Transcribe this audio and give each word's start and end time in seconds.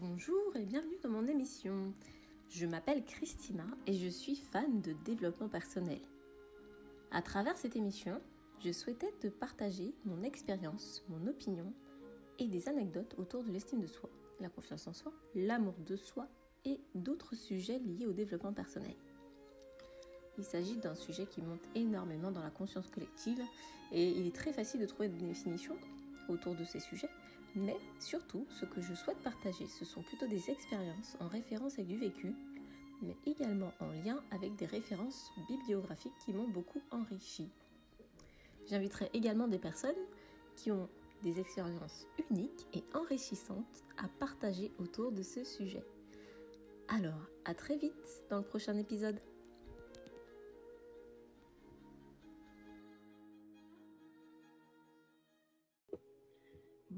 Bonjour 0.00 0.56
et 0.56 0.64
bienvenue 0.64 0.96
dans 1.02 1.10
mon 1.10 1.26
émission. 1.26 1.92
Je 2.48 2.64
m'appelle 2.64 3.04
Christina 3.04 3.66
et 3.86 3.92
je 3.92 4.08
suis 4.08 4.34
fan 4.34 4.80
de 4.80 4.94
développement 5.04 5.50
personnel. 5.50 6.00
À 7.10 7.20
travers 7.20 7.58
cette 7.58 7.76
émission, 7.76 8.18
je 8.64 8.72
souhaitais 8.72 9.12
te 9.20 9.26
partager 9.26 9.92
mon 10.06 10.22
expérience, 10.22 11.04
mon 11.10 11.26
opinion 11.26 11.70
et 12.38 12.46
des 12.46 12.66
anecdotes 12.66 13.14
autour 13.18 13.44
de 13.44 13.50
l'estime 13.50 13.82
de 13.82 13.86
soi, 13.86 14.08
la 14.40 14.48
confiance 14.48 14.86
en 14.86 14.94
soi, 14.94 15.12
l'amour 15.34 15.74
de 15.84 15.96
soi 15.96 16.28
et 16.64 16.80
d'autres 16.94 17.34
sujets 17.34 17.78
liés 17.78 18.06
au 18.06 18.14
développement 18.14 18.54
personnel. 18.54 18.96
Il 20.38 20.44
s'agit 20.44 20.78
d'un 20.78 20.94
sujet 20.94 21.26
qui 21.26 21.42
monte 21.42 21.68
énormément 21.74 22.30
dans 22.30 22.42
la 22.42 22.50
conscience 22.50 22.88
collective 22.88 23.42
et 23.92 24.08
il 24.08 24.26
est 24.26 24.34
très 24.34 24.54
facile 24.54 24.80
de 24.80 24.86
trouver 24.86 25.10
des 25.10 25.26
définitions 25.26 25.76
autour 26.30 26.54
de 26.54 26.64
ces 26.64 26.80
sujets, 26.80 27.10
mais 27.54 27.76
surtout 27.98 28.46
ce 28.50 28.64
que 28.64 28.80
je 28.80 28.94
souhaite 28.94 29.22
partager, 29.22 29.66
ce 29.66 29.84
sont 29.84 30.02
plutôt 30.02 30.26
des 30.26 30.50
expériences 30.50 31.16
en 31.20 31.28
référence 31.28 31.74
avec 31.74 31.88
du 31.88 31.98
vécu, 31.98 32.34
mais 33.02 33.16
également 33.26 33.72
en 33.80 33.90
lien 34.04 34.22
avec 34.30 34.56
des 34.56 34.66
références 34.66 35.30
bibliographiques 35.48 36.18
qui 36.24 36.32
m'ont 36.32 36.48
beaucoup 36.48 36.82
enrichi. 36.90 37.48
J'inviterai 38.68 39.10
également 39.14 39.48
des 39.48 39.58
personnes 39.58 39.90
qui 40.56 40.70
ont 40.70 40.88
des 41.22 41.40
expériences 41.40 42.06
uniques 42.30 42.66
et 42.72 42.84
enrichissantes 42.94 43.84
à 43.98 44.08
partager 44.18 44.72
autour 44.78 45.12
de 45.12 45.22
ce 45.22 45.44
sujet. 45.44 45.84
Alors, 46.88 47.28
à 47.44 47.54
très 47.54 47.76
vite 47.76 48.24
dans 48.30 48.38
le 48.38 48.44
prochain 48.44 48.76
épisode. 48.76 49.20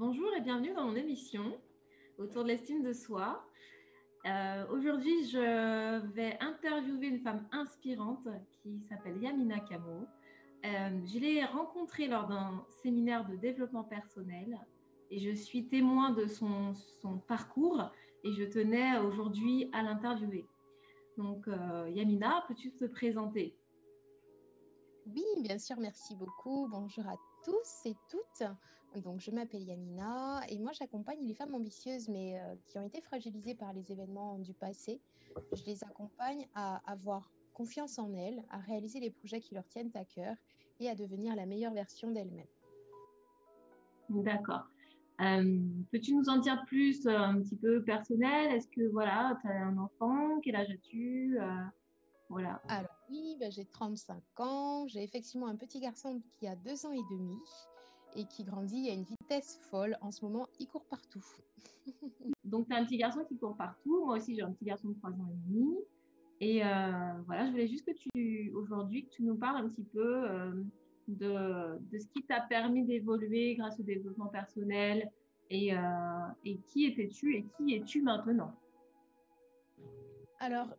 Bonjour 0.05 0.34
et 0.37 0.41
bienvenue 0.41 0.74
dans 0.74 0.87
mon 0.87 0.97
émission 0.97 1.56
autour 2.19 2.43
de 2.43 2.48
l'estime 2.48 2.83
de 2.83 2.93
soi. 2.93 3.47
Euh, 4.27 4.66
Aujourd'hui, 4.73 5.29
je 5.29 6.05
vais 6.13 6.37
interviewer 6.40 7.07
une 7.07 7.21
femme 7.21 7.46
inspirante 7.52 8.27
qui 8.51 8.80
s'appelle 8.88 9.23
Yamina 9.23 9.60
Kamo. 9.60 10.09
Euh, 10.65 11.07
je 11.07 11.21
l'ai 11.21 11.45
rencontrée 11.45 12.09
lors 12.09 12.27
d'un 12.27 12.66
séminaire 12.82 13.24
de 13.29 13.37
développement 13.37 13.85
personnel 13.85 14.59
et 15.12 15.21
je 15.21 15.30
suis 15.37 15.68
témoin 15.68 16.10
de 16.10 16.27
son, 16.27 16.74
parcours 17.29 17.93
et 18.24 18.32
je 18.32 18.43
tenais 18.43 18.99
aujourd'hui 18.99 19.71
à 19.73 19.84
l'interviewer. 19.84 20.49
Donc, 21.16 21.46
euh, 21.46 21.88
Yamina, 21.90 22.45
peux-tu 22.49 22.73
te 22.73 22.87
présenter? 22.87 23.57
Oui, 25.07 25.23
bien 25.45 25.60
sûr, 25.60 25.77
merci 25.79 26.16
beaucoup. 26.16 26.66
Bonjour 26.68 27.07
à 27.07 27.15
tous 27.45 27.87
et 27.87 27.96
toutes. 28.09 28.43
Donc, 29.02 29.21
je 29.21 29.30
m'appelle 29.30 29.62
Yamina 29.62 30.43
et 30.48 30.59
moi, 30.59 30.73
j'accompagne 30.73 31.21
les 31.26 31.35
femmes 31.35 31.54
ambitieuses, 31.54 32.09
mais 32.09 32.38
euh, 32.38 32.54
qui 32.66 32.79
ont 32.79 32.87
été 32.87 33.01
fragilisées 33.01 33.54
par 33.54 33.73
les 33.73 33.90
événements 33.90 34.38
du 34.38 34.52
passé. 34.52 35.01
Je 35.52 35.65
les 35.65 35.82
accompagne 35.82 36.46
à 36.54 36.82
avoir 36.90 37.30
confiance 37.54 37.99
en 37.99 38.12
elles, 38.15 38.43
à 38.51 38.59
réaliser 38.59 39.01
les 39.01 39.10
projets 39.10 39.40
qui 39.40 39.54
leur 39.54 39.66
tiennent 39.66 39.90
à 39.95 40.04
cœur 40.04 40.34
et 40.79 40.90
à 40.90 40.95
devenir 40.95 41.34
la 41.34 41.46
meilleure 41.46 41.73
version 41.73 42.10
d'elles-mêmes. 42.10 42.45
D'accord. 44.10 44.66
Euh, 45.21 45.60
Peux-tu 45.90 46.15
nous 46.15 46.29
en 46.29 46.38
dire 46.38 46.62
plus, 46.66 47.06
euh, 47.06 47.16
un 47.16 47.40
petit 47.40 47.56
peu 47.56 47.82
personnel? 47.82 48.52
Est-ce 48.52 48.68
que 48.68 48.90
voilà, 48.90 49.38
tu 49.40 49.49
as 49.49 49.66
un 49.66 49.79
enfant? 49.79 50.38
Quel 50.43 50.56
âge 50.56 50.71
as-tu? 50.71 51.38
Voilà. 52.29 52.60
Alors 52.68 52.91
oui, 53.13 53.37
ben, 53.38 53.52
j'ai 53.52 53.65
35 53.65 54.23
ans. 54.38 54.87
J'ai 54.88 55.02
effectivement 55.02 55.46
un 55.46 55.57
petit 55.57 55.80
garçon 55.80 56.23
qui 56.38 56.46
a 56.46 56.57
deux 56.57 56.87
ans 56.87 56.93
et 56.93 57.02
demi 57.10 57.37
et 58.16 58.24
qui 58.24 58.45
grandit 58.45 58.88
à 58.88 58.95
une 58.95 59.05
vitesse 59.05 59.59
folle. 59.71 59.96
En 60.01 60.10
ce 60.10 60.24
moment, 60.24 60.46
il 60.59 60.66
court 60.66 60.85
partout. 60.87 61.24
Donc, 62.45 62.66
tu 62.66 62.74
as 62.74 62.79
un 62.79 62.85
petit 62.85 62.96
garçon 62.96 63.24
qui 63.24 63.37
court 63.37 63.57
partout. 63.57 64.06
Moi 64.06 64.16
aussi, 64.16 64.34
j'ai 64.34 64.43
un 64.43 64.53
petit 64.53 64.65
garçon 64.65 64.88
de 64.88 64.94
3 64.94 65.10
ans 65.10 65.28
et 65.31 65.50
demi. 65.50 65.77
Et 66.41 66.65
euh, 66.65 67.12
voilà, 67.27 67.47
je 67.47 67.50
voulais 67.50 67.69
juste 67.69 67.87
que 67.87 67.93
tu, 67.93 68.53
aujourd'hui, 68.55 69.05
que 69.05 69.10
tu 69.10 69.22
nous 69.22 69.37
parles 69.37 69.65
un 69.65 69.69
petit 69.69 69.84
peu 69.84 70.29
euh, 70.29 70.50
de, 71.06 71.79
de, 71.93 71.99
ce 71.99 72.06
qui 72.09 72.23
t'a 72.25 72.41
permis 72.41 72.84
d'évoluer 72.84 73.55
grâce 73.55 73.79
au 73.79 73.84
développement 73.84 74.27
personnel 74.27 75.09
et, 75.50 75.73
euh, 75.73 75.79
et 76.44 76.59
qui 76.67 76.87
étais-tu 76.87 77.37
et 77.37 77.47
qui 77.56 77.75
es-tu 77.75 78.03
maintenant? 78.03 78.53
Alors, 80.41 80.75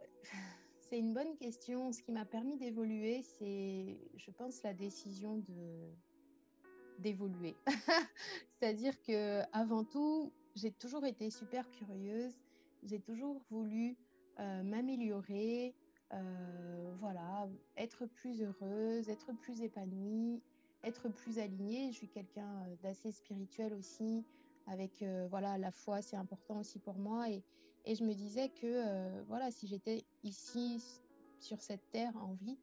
c'est 0.94 1.00
une 1.00 1.16
bonne 1.16 1.36
question. 1.38 1.92
Ce 1.92 2.04
qui 2.04 2.12
m'a 2.12 2.24
permis 2.24 2.56
d'évoluer, 2.56 3.24
c'est, 3.24 3.98
je 4.16 4.30
pense, 4.30 4.62
la 4.62 4.76
décision 4.76 5.38
de 5.38 5.90
d'évoluer. 7.00 7.56
C'est-à-dire 8.60 8.94
que 9.02 9.42
avant 9.54 9.84
tout, 9.84 10.32
j'ai 10.56 10.72
toujours 10.72 11.04
été 11.04 11.32
super 11.32 11.68
curieuse. 11.72 12.38
J'ai 12.84 13.00
toujours 13.00 13.42
voulu 13.50 13.98
euh, 14.40 14.62
m'améliorer, 14.62 15.74
euh, 16.14 16.94
voilà, 17.00 17.50
être 17.76 18.06
plus 18.06 18.44
heureuse, 18.44 19.10
être 19.10 19.34
plus 19.42 19.64
épanouie, 19.64 20.44
être 20.84 21.10
plus 21.10 21.40
alignée. 21.40 21.92
Je 21.92 21.98
suis 21.98 22.10
quelqu'un 22.10 22.68
d'assez 22.84 23.12
spirituel 23.12 23.74
aussi. 23.74 24.24
Avec 24.68 25.02
euh, 25.02 25.26
voilà, 25.28 25.58
la 25.58 25.72
foi, 25.72 26.04
c'est 26.04 26.18
important 26.18 26.60
aussi 26.60 26.78
pour 26.78 27.00
moi. 27.00 27.32
Et, 27.32 27.42
et 27.86 27.96
je 27.96 28.04
me 28.04 28.14
disais 28.14 28.50
que 28.50 28.68
euh, 28.68 29.24
voilà, 29.28 29.50
si 29.50 29.66
j'étais 29.66 30.06
ici 30.24 30.84
sur 31.40 31.62
cette 31.62 31.90
terre 31.92 32.16
en 32.18 32.34
vie, 32.34 32.58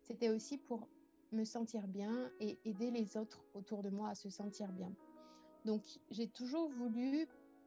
c'était 0.00 0.30
aussi 0.30 0.58
pour 0.58 0.88
me 1.32 1.44
sentir 1.44 1.86
bien 1.88 2.30
et 2.40 2.58
aider 2.64 2.90
les 2.90 3.16
autres 3.16 3.44
autour 3.54 3.82
de 3.82 3.90
moi 3.90 4.10
à 4.10 4.14
se 4.14 4.28
sentir 4.28 4.70
bien. 4.72 4.92
Donc, 5.64 5.82
j'ai 6.10 6.28
toujours 6.28 6.68
voulu 6.70 7.26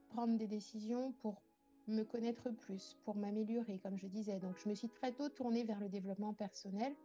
prendre 0.10 0.38
des 0.38 0.48
décisions 0.48 1.14
pour 1.22 1.42
me 1.88 2.04
connaître 2.04 2.50
plus, 2.50 2.98
pour 3.04 3.16
m'améliorer, 3.16 3.80
comme 3.80 3.98
je 3.98 4.08
disais. 4.08 4.40
Donc, 4.40 4.58
je 4.64 4.70
me 4.70 4.76
suis 4.76 4.90
très 4.90 5.12
tôt 5.12 5.30
tournée 5.30 5.64
vers 5.64 5.80
le 5.80 5.90
développement 5.90 6.34
personnel. 6.34 6.96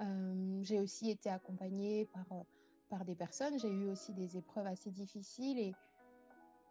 Euh, 0.00 0.58
j'ai 0.62 0.80
aussi 0.80 1.10
été 1.10 1.28
accompagnée 1.28 2.06
par, 2.06 2.26
par 2.88 3.04
des 3.04 3.14
personnes. 3.14 3.58
J'ai 3.58 3.70
eu 3.70 3.88
aussi 3.88 4.12
des 4.12 4.36
épreuves 4.36 4.66
assez 4.66 4.90
difficiles 4.90 5.58
et 5.58 5.74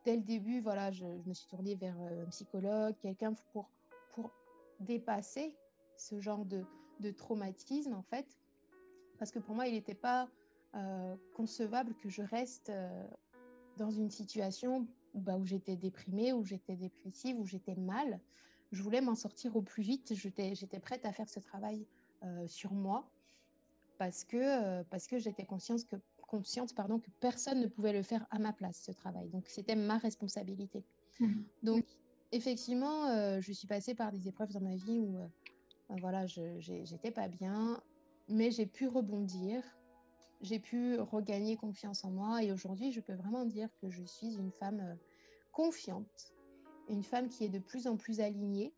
dès 0.05 0.15
le 0.15 0.23
début, 0.23 0.59
voilà, 0.61 0.91
je, 0.91 1.05
me 1.05 1.33
suis 1.33 1.47
tournée 1.47 1.75
vers 1.75 1.95
un 1.99 2.25
psychologue, 2.29 2.95
quelqu'un 3.01 3.33
pour 3.53 3.69
dépasser 4.79 5.55
ce 5.97 6.19
genre 6.19 6.45
de, 6.45 6.63
de 6.99 7.11
traumatisme, 7.11 7.93
en 7.93 8.03
fait 8.03 8.39
parce 9.19 9.31
que 9.31 9.39
pour 9.39 9.53
moi, 9.53 9.67
il 9.67 9.73
n'était 9.73 9.93
pas 9.93 10.29
euh, 10.75 11.15
concevable 11.35 11.93
que 12.01 12.09
je 12.09 12.21
reste 12.21 12.69
euh, 12.69 13.05
dans 13.77 13.91
une 13.91 14.09
situation 14.09 14.87
bah, 15.13 15.37
où 15.37 15.45
j'étais 15.45 15.75
déprimée, 15.75 16.33
où 16.33 16.43
j'étais 16.43 16.77
dépressive, 16.77 17.37
où 17.37 17.45
j'étais 17.45 17.75
mal. 17.75 18.19
Je 18.71 18.81
voulais 18.81 19.01
m'en 19.01 19.15
sortir 19.15 19.55
au 19.55 19.61
plus 19.61 19.83
vite. 19.83 20.13
J'étais 20.15 20.79
prête 20.79 21.05
à 21.05 21.11
faire 21.11 21.29
ce 21.29 21.39
travail 21.39 21.85
euh, 22.23 22.47
sur 22.47 22.71
moi 22.71 23.07
parce 23.97 24.23
que, 24.23 24.81
parce 24.83 25.07
que 25.07 25.19
j'étais 25.19 25.43
consciente 25.43 25.85
que, 25.85 25.97
consciente 26.21 26.73
pardon, 26.73 26.99
que 26.99 27.09
personne 27.19 27.59
ne 27.59 27.67
pouvait 27.67 27.91
le 27.91 28.01
faire 28.01 28.25
à 28.31 28.39
ma 28.39 28.53
place, 28.53 28.81
ce 28.81 28.93
travail. 28.93 29.27
Donc, 29.27 29.49
c'était 29.49 29.75
ma 29.75 29.97
responsabilité. 29.97 30.85
Mmh. 31.19 31.41
Donc, 31.63 31.85
effectivement, 32.31 33.07
euh, 33.07 33.41
je 33.41 33.51
suis 33.51 33.67
passée 33.67 33.95
par 33.95 34.11
des 34.11 34.27
épreuves 34.27 34.51
dans 34.51 34.61
ma 34.61 34.75
vie 34.75 34.99
où 34.99 35.17
voilà, 36.01 36.27
je 36.27 36.41
n'étais 36.91 37.11
pas 37.11 37.27
bien 37.27 37.81
mais 38.29 38.51
j'ai 38.51 38.67
pu 38.67 38.87
rebondir, 38.87 39.63
j'ai 40.41 40.59
pu 40.59 40.99
regagner 40.99 41.57
confiance 41.57 42.05
en 42.05 42.11
moi 42.11 42.43
et 42.43 42.51
aujourd'hui, 42.51 42.91
je 42.91 43.01
peux 43.01 43.13
vraiment 43.13 43.43
dire 43.43 43.69
que 43.81 43.89
je 43.89 44.03
suis 44.03 44.35
une 44.35 44.51
femme 44.51 44.79
euh, 44.79 44.95
confiante, 45.51 46.33
une 46.87 47.03
femme 47.03 47.27
qui 47.27 47.43
est 47.43 47.49
de 47.49 47.59
plus 47.59 47.87
en 47.87 47.97
plus 47.97 48.21
alignée 48.21 48.71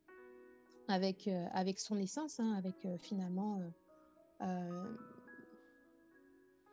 avec, 0.88 1.28
euh, 1.28 1.46
avec 1.52 1.80
son 1.80 1.98
essence, 1.98 2.40
hein, 2.40 2.54
avec 2.54 2.86
euh, 2.86 2.98
finalement, 2.98 3.60
euh, 3.60 4.46
euh, 4.46 4.98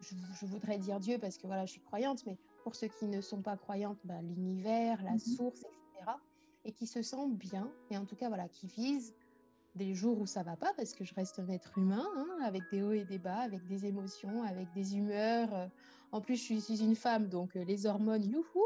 je, 0.01 0.15
je, 0.41 0.47
voudrais 0.47 0.79
dire 0.79 1.01
Dieu 1.01 1.19
parce 1.19 1.37
que 1.37 1.47
voilà, 1.47 1.67
je 1.67 1.73
suis 1.73 1.83
croyante, 1.83 2.25
mais 2.25 2.39
pour 2.63 2.77
ceux 2.77 2.89
qui 2.89 3.07
ne 3.07 3.21
sont 3.21 3.43
pas 3.43 3.57
croyantes, 3.57 3.99
bah, 4.05 4.23
l'univers, 4.23 5.03
la 5.03 5.15
mmh 5.15 5.19
source, 5.19 5.61
etc. 5.61 6.13
Et 6.69 6.73
qui 6.73 6.87
se 6.87 7.01
sentent 7.01 7.39
bien, 7.39 7.73
et 7.91 7.97
en 7.97 8.05
tout 8.05 8.15
cas, 8.15 8.29
voilà, 8.29 8.47
qui 8.47 8.67
visent 8.67 9.15
des 9.75 9.95
jours 9.95 10.21
où 10.21 10.27
ça 10.27 10.43
va 10.43 10.55
pas 10.55 10.75
parce 10.77 10.93
que 10.93 11.03
je 11.03 11.15
reste 11.15 11.39
un 11.39 11.49
être 11.49 11.79
humain 11.79 12.07
hein, 12.15 12.29
avec 12.45 12.63
des 12.71 12.83
hauts 12.83 12.93
et 12.93 13.07
des 13.07 13.19
bas, 13.19 13.39
avec 13.39 13.67
des 13.67 13.87
émotions, 13.87 14.43
avec 14.43 14.71
des 14.75 14.95
humeurs. 14.95 15.71
En 16.13 16.21
plus, 16.21 16.37
je 16.37 16.59
suis 16.59 16.83
une 16.83 16.95
femme, 16.95 17.31
donc 17.31 17.55
les 17.55 17.87
hormones, 17.87 18.23
youhou 18.23 18.65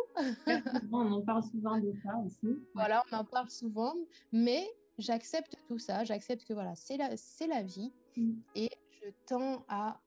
On 0.92 1.12
en 1.12 1.22
parle 1.22 1.44
souvent 1.44 1.78
de 1.78 1.92
ça 2.02 2.16
aussi. 2.26 2.58
Voilà, 2.74 3.04
on 3.12 3.18
en 3.18 3.24
parle 3.24 3.50
souvent, 3.50 3.94
mais 4.32 4.68
j'accepte 4.98 5.56
tout 5.68 5.78
ça, 5.78 6.02
j'accepte 6.02 6.44
que 6.44 6.54
voilà, 6.54 6.74
c'est 6.74 6.96
la, 6.96 7.16
c'est 7.16 7.46
la 7.46 7.62
vie 7.62 7.92
mmh. 8.16 8.32
et 8.56 8.70
je 9.00 9.10
tends 9.26 9.64
à 9.68 10.00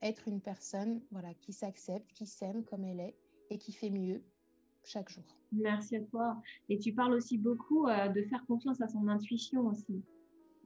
être 0.00 0.28
une 0.28 0.40
personne 0.40 1.02
voilà, 1.10 1.34
qui 1.34 1.52
s'accepte, 1.52 2.10
qui 2.14 2.24
s'aime 2.24 2.64
comme 2.64 2.84
elle 2.84 3.00
est 3.00 3.16
et 3.50 3.58
qui 3.58 3.72
fait 3.72 3.90
mieux 3.90 4.22
chaque 4.86 5.10
jour. 5.10 5.24
Merci 5.52 5.96
à 5.96 6.00
toi. 6.00 6.40
Et 6.68 6.78
tu 6.78 6.92
parles 6.92 7.14
aussi 7.14 7.38
beaucoup 7.38 7.86
euh, 7.86 8.08
de 8.08 8.22
faire 8.22 8.44
confiance 8.46 8.80
à 8.80 8.88
son 8.88 9.08
intuition 9.08 9.66
aussi. 9.66 10.02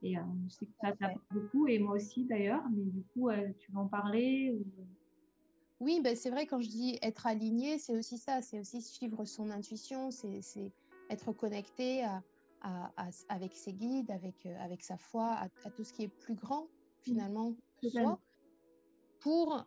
Et 0.01 0.17
euh, 0.17 0.21
je 0.47 0.53
sais 0.53 0.65
que 0.65 0.71
ça 0.81 0.91
t'apporte 0.93 1.25
beaucoup, 1.31 1.67
et 1.67 1.77
moi 1.79 1.95
aussi 1.95 2.23
d'ailleurs, 2.23 2.63
mais 2.71 2.85
du 2.85 3.03
coup, 3.13 3.29
euh, 3.29 3.49
tu 3.59 3.71
vas 3.71 3.81
en 3.81 3.87
parler 3.87 4.51
ou... 4.51 4.65
Oui, 5.81 6.01
ben 6.01 6.15
c'est 6.15 6.29
vrai, 6.29 6.45
quand 6.45 6.59
je 6.59 6.67
dis 6.67 6.99
être 7.01 7.25
aligné, 7.25 7.77
c'est 7.77 7.97
aussi 7.97 8.17
ça, 8.17 8.41
c'est 8.41 8.59
aussi 8.59 8.81
suivre 8.81 9.23
son 9.25 9.49
intuition, 9.49 10.11
c'est 10.11 10.73
être 11.09 11.31
connecté 11.31 12.05
avec 13.29 13.55
ses 13.55 13.71
guides, 13.71 14.11
avec, 14.11 14.45
avec 14.45 14.83
sa 14.83 14.97
foi, 14.97 15.37
à, 15.63 15.69
tout 15.71 15.85
ce 15.85 15.93
qui 15.93 16.03
est 16.03 16.09
plus 16.09 16.35
grand 16.35 16.67
finalement 17.01 17.55
que 17.81 17.89
soi, 17.89 18.19
pour 19.21 19.65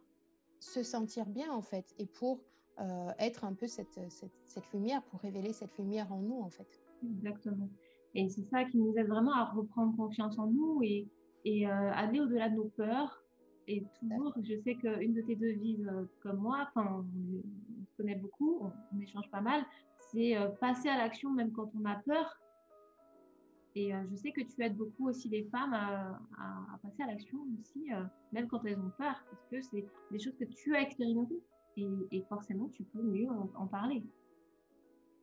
se 0.63 0.83
sentir 0.83 1.27
bien 1.27 1.51
en 1.53 1.63
fait 1.63 1.95
et 1.99 2.07
pour 2.07 2.45
euh, 2.81 3.11
être 3.19 3.45
un 3.45 3.55
peu 3.55 3.67
cette, 3.67 4.01
cette, 4.09 4.73
lumière, 4.73 5.03
pour 5.05 5.21
révéler 5.21 5.53
cette 5.53 5.77
lumière 5.79 6.13
en 6.13 6.21
nous 6.21 6.41
en 6.41 6.51
fait. 6.51 6.83
Exactement. 7.05 7.69
Et 8.15 8.29
c'est 8.29 8.45
ça 8.45 8.65
qui 8.65 8.79
nous 8.79 8.95
aide 8.97 9.09
vraiment 9.09 9.33
à 9.35 9.45
reprendre 9.45 9.97
confiance 9.97 10.39
en 10.39 10.47
nous 10.47 10.81
et, 10.83 11.07
et 11.45 11.67
euh, 11.67 11.93
aller 11.93 12.21
au-delà 12.21 12.49
de 12.49 12.57
nos 12.57 12.69
peurs. 12.77 13.23
Et 13.69 13.85
toujours, 14.01 14.35
je 14.43 14.61
sais 14.65 14.75
qu'une 14.75 15.15
de 15.15 15.23
tes 15.23 15.37
devises, 15.37 15.89
comme 16.21 16.39
moi, 16.39 16.69
enfin, 16.75 17.05
on, 17.05 17.85
se 17.87 17.97
connaît 17.97 18.17
beaucoup, 18.17 18.61
on 18.93 19.01
échange 19.01 19.31
pas 19.31 19.41
mal, 19.41 19.65
c'est 20.11 20.35
passer 20.61 20.89
à 20.89 20.99
l'action 20.99 21.31
même 21.31 21.53
quand 21.53 21.71
on 21.81 21.85
a 21.85 21.95
peur 21.95 22.43
et 23.75 23.95
euh, 23.95 24.03
je 24.11 24.17
sais 24.17 24.33
que 24.33 24.43
tu 24.43 24.63
aides 24.63 24.77
beaucoup 24.77 25.09
aussi 25.09 25.29
les 25.29 25.45
femmes 25.45 25.73
à, 25.73 26.21
passer 26.83 27.03
à 27.03 27.07
l'action 27.07 27.39
aussi, 27.59 27.93
euh, 27.93 28.03
même 28.33 28.47
quand 28.49 28.65
elles 28.65 28.79
ont 28.79 28.93
peur, 28.99 29.25
parce 29.31 29.47
que 29.51 29.63
c'est 29.63 29.87
des 30.11 30.19
choses 30.19 30.37
que 30.37 30.45
tu 30.45 30.77
as 30.77 30.83
expérimentées 30.83 31.41
et, 31.77 32.23
forcément 32.29 32.69
tu 32.69 32.85
peux 32.85 33.03
mieux 33.03 33.29
en, 33.31 33.67
parler. 33.67 34.03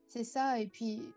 C'est 0.07 0.23
ça, 0.23 0.59
et 0.59 0.67
puis 0.67 1.13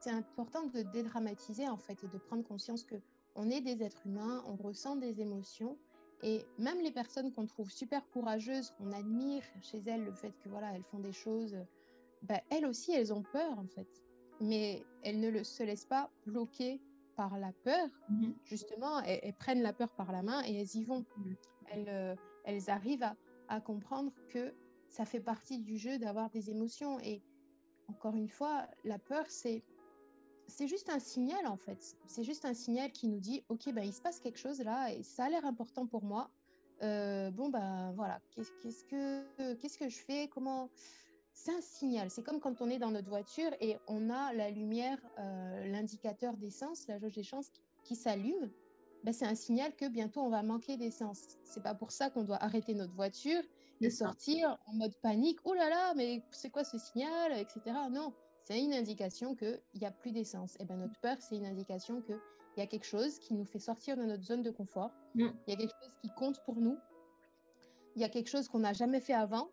c'est 0.00 0.10
important 0.10 0.66
de 0.66 0.82
dédramatiser 0.82 1.68
en 1.68 1.76
fait 1.76 2.02
et 2.04 2.08
de 2.08 2.18
prendre 2.18 2.44
conscience 2.44 2.84
que 2.84 2.96
on 3.36 3.50
est 3.50 3.60
des 3.60 3.82
êtres 3.82 4.06
humains, 4.06 4.42
on 4.46 4.56
ressent 4.56 4.96
des 4.96 5.20
émotions 5.20 5.78
et 6.22 6.44
même 6.58 6.80
les 6.80 6.90
personnes 6.90 7.32
qu'on 7.32 7.46
trouve 7.46 7.70
super 7.70 8.08
courageuses, 8.10 8.74
on 8.80 8.92
admire 8.92 9.42
chez 9.62 9.82
elles 9.86 10.04
le 10.04 10.12
fait 10.12 10.32
que 10.42 10.48
voilà 10.48 10.74
elles 10.74 10.84
font 10.84 11.00
des 11.00 11.12
choses, 11.12 11.56
bah, 12.22 12.40
elles 12.50 12.66
aussi 12.66 12.92
elles 12.92 13.12
ont 13.12 13.22
peur 13.22 13.58
en 13.58 13.66
fait 13.66 13.88
mais 14.40 14.84
elles 15.02 15.20
ne 15.20 15.28
le, 15.28 15.44
se 15.44 15.62
laissent 15.62 15.86
pas 15.86 16.10
bloquer 16.26 16.80
par 17.16 17.38
la 17.38 17.52
peur. 17.64 17.88
Mhm. 18.08 18.34
Justement, 18.44 19.00
elles, 19.00 19.34
prennent 19.34 19.62
la 19.62 19.72
peur 19.72 19.92
par 19.92 20.10
la 20.12 20.22
main 20.22 20.42
et 20.46 20.54
elles 20.54 20.74
y 20.74 20.84
vont. 20.84 21.04
Elles, 21.70 21.88
euh, 21.88 22.14
elles, 22.44 22.70
arrivent 22.70 23.02
à, 23.02 23.16
à, 23.48 23.60
comprendre 23.60 24.12
que 24.28 24.52
ça 24.90 25.06
fait 25.06 25.20
partie 25.20 25.58
du 25.58 25.78
jeu 25.78 25.98
d'avoir 25.98 26.28
des 26.30 26.50
émotions. 26.50 26.98
Et 27.00 27.22
encore 27.88 28.16
une 28.16 28.28
fois, 28.28 28.66
la 28.84 28.98
peur, 28.98 29.24
c'est 29.28 29.62
c'est 30.48 30.66
juste 30.66 30.90
un 30.90 30.98
signal 30.98 31.46
en 31.46 31.56
fait. 31.56 31.96
C'est 32.06 32.24
juste 32.24 32.44
un 32.44 32.54
signal 32.54 32.90
qui 32.90 33.06
nous 33.06 33.20
dit, 33.20 33.44
ok, 33.48 33.72
ben, 33.72 33.84
il 33.84 33.92
se 33.92 34.02
passe 34.02 34.18
quelque 34.18 34.38
chose 34.38 34.60
là 34.60 34.92
et 34.92 35.04
ça 35.04 35.26
a 35.26 35.28
l'air 35.30 35.46
important 35.46 35.86
pour 35.86 36.02
moi. 36.02 36.28
Euh, 36.82 37.30
bon 37.30 37.50
ben 37.50 37.92
voilà, 37.92 38.20
qu'est-ce 38.32 38.84
que 38.84 39.54
qu'est-ce 39.54 39.78
que 39.78 39.88
je 39.88 39.98
fais? 39.98 40.28
Comment 40.28 40.68
c'est 41.32 41.52
un 41.52 41.60
signal. 41.60 42.10
C'est 42.10 42.22
comme 42.22 42.40
quand 42.40 42.60
on 42.60 42.68
est 42.68 42.78
dans 42.78 42.90
notre 42.90 43.08
voiture 43.08 43.50
et 43.60 43.76
on 43.86 44.10
a 44.10 44.32
la 44.32 44.50
lumière, 44.50 44.98
euh, 45.18 45.66
l'indicateur 45.70 46.36
d'essence, 46.36 46.86
la 46.88 46.98
jauge 46.98 47.14
d'essence 47.14 47.50
qui, 47.84 47.94
s'allume. 47.94 48.50
Ben, 49.04 49.12
c'est 49.12 49.24
un 49.24 49.36
signal 49.36 49.74
que 49.76 49.88
bientôt 49.88 50.20
on 50.20 50.30
va 50.30 50.42
manquer 50.42 50.76
d'essence. 50.76 51.38
C'est 51.44 51.62
pas 51.62 51.74
pour 51.74 51.92
ça 51.92 52.10
qu'on 52.10 52.24
doit 52.24 52.42
arrêter 52.42 52.74
notre 52.74 52.94
voiture 52.94 53.42
et 53.80 53.90
sortir 53.90 54.58
en 54.66 54.74
mode 54.74 54.94
panique. 54.96 55.38
Oh 55.44 55.54
là 55.54 55.68
là, 55.68 55.94
mais 55.94 56.22
c'est 56.30 56.50
quoi 56.50 56.64
ce 56.64 56.78
signal, 56.78 57.32
etc. 57.32 57.60
Non, 57.90 58.12
c'est 58.42 58.62
une 58.62 58.74
indication 58.74 59.34
qu'il 59.34 59.60
n'y 59.74 59.86
a 59.86 59.90
plus 59.90 60.12
d'essence. 60.12 60.56
Et 60.60 60.64
ben 60.64 60.76
notre 60.76 60.98
peur, 61.00 61.16
c'est 61.20 61.36
une 61.36 61.46
indication 61.46 62.02
qu'il 62.02 62.18
y 62.56 62.60
a 62.60 62.66
quelque 62.66 62.86
chose 62.86 63.18
qui 63.18 63.34
nous 63.34 63.44
fait 63.44 63.58
sortir 63.58 63.96
de 63.96 64.02
notre 64.02 64.24
zone 64.24 64.42
de 64.42 64.50
confort. 64.50 64.90
Mm. 65.14 65.28
Il 65.46 65.50
y 65.50 65.52
a 65.54 65.56
quelque 65.56 65.74
chose 65.80 65.94
qui 66.02 66.10
compte 66.10 66.42
pour 66.44 66.56
nous. 66.56 66.78
Il 67.96 68.02
y 68.02 68.04
a 68.04 68.08
quelque 68.08 68.28
chose 68.28 68.48
qu'on 68.48 68.60
n'a 68.60 68.72
jamais 68.72 69.00
fait 69.00 69.14
avant 69.14 69.50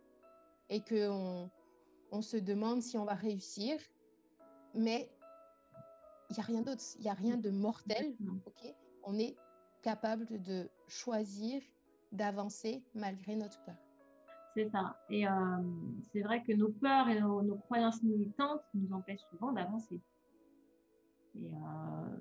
et 0.69 0.81
qu'on 0.81 1.49
on 2.11 2.21
se 2.21 2.37
demande 2.37 2.81
si 2.81 2.97
on 2.97 3.05
va 3.05 3.13
réussir, 3.13 3.79
mais 4.73 5.09
il 6.29 6.33
n'y 6.33 6.39
a 6.39 6.43
rien 6.43 6.61
d'autre, 6.61 6.83
il 6.97 7.01
n'y 7.01 7.09
a 7.09 7.13
rien 7.13 7.37
de 7.37 7.49
mortel. 7.49 8.15
ok? 8.45 8.75
On 9.03 9.17
est 9.17 9.35
capable 9.81 10.41
de 10.41 10.69
choisir 10.87 11.61
d'avancer 12.11 12.83
malgré 12.93 13.35
notre 13.35 13.63
peur. 13.63 13.77
C'est 14.57 14.69
ça. 14.69 14.97
Et 15.11 15.27
euh, 15.27 15.31
c'est 16.11 16.21
vrai 16.21 16.41
que 16.41 16.51
nos 16.51 16.69
peurs 16.69 17.07
et 17.09 17.21
nos, 17.21 17.57
croyances 17.65 18.01
militantes 18.01 18.63
nous 18.73 18.91
empêchent 18.91 19.25
souvent 19.29 19.51
d'avancer. 19.51 20.01
Et 21.35 21.45
euh, 21.45 22.17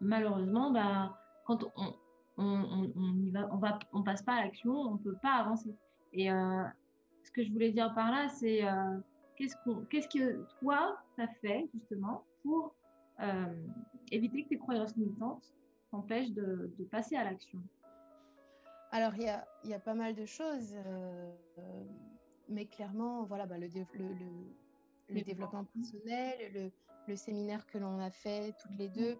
malheureusement, 0.00 0.72
bah, 0.72 1.16
quand 1.46 1.62
on, 1.76 1.94
on, 2.36 2.90
on, 2.96 3.30
va, 3.30 3.48
on, 3.52 3.58
va, 3.58 3.78
on 3.92 4.02
passe 4.02 4.22
pas 4.22 4.32
à 4.32 4.44
l'action, 4.44 4.72
on 4.72 4.96
peut 4.96 5.14
pas 5.22 5.34
avancer. 5.34 5.72
Et 6.12 6.32
euh, 6.32 6.64
ce 7.22 7.30
que 7.30 7.44
je 7.44 7.52
voulais 7.52 7.70
dire 7.70 7.94
par 7.94 8.10
là, 8.10 8.28
c'est 8.28 8.62
qu'est-ce, 9.36 9.54
qu'est-ce 9.88 10.08
que 10.08 10.44
toi, 10.58 10.98
tu 11.14 11.22
as 11.22 11.28
fait 11.40 11.70
justement 11.72 12.24
pour 12.42 12.74
éviter 14.10 14.42
que 14.42 14.48
tes 14.48 14.58
croyances 14.58 14.96
militantes 14.96 15.54
t'empêchent 15.92 16.32
de 16.32 16.84
passer 16.90 17.14
à 17.14 17.22
l'action? 17.22 17.60
Alors, 18.92 19.14
il 19.16 19.22
y 19.22 19.28
a, 19.28 19.46
y 19.64 19.74
a, 19.74 19.80
pas 19.80 19.94
mal 19.94 20.14
de 20.14 20.26
choses, 20.26 20.74
euh, 20.74 21.32
mais 22.48 22.66
clairement, 22.66 23.24
voilà, 23.24 23.46
bah, 23.46 23.58
le, 23.58 23.66
le, 23.66 23.84
le, 23.94 24.54
le 25.08 25.20
développement 25.22 25.64
personnel, 25.64 26.72
le, 27.08 27.16
séminaire 27.16 27.66
que 27.66 27.78
l'on 27.78 27.98
a 27.98 28.10
fait 28.10 28.54
toutes 28.60 28.76
les 28.78 28.88
deux 28.88 29.18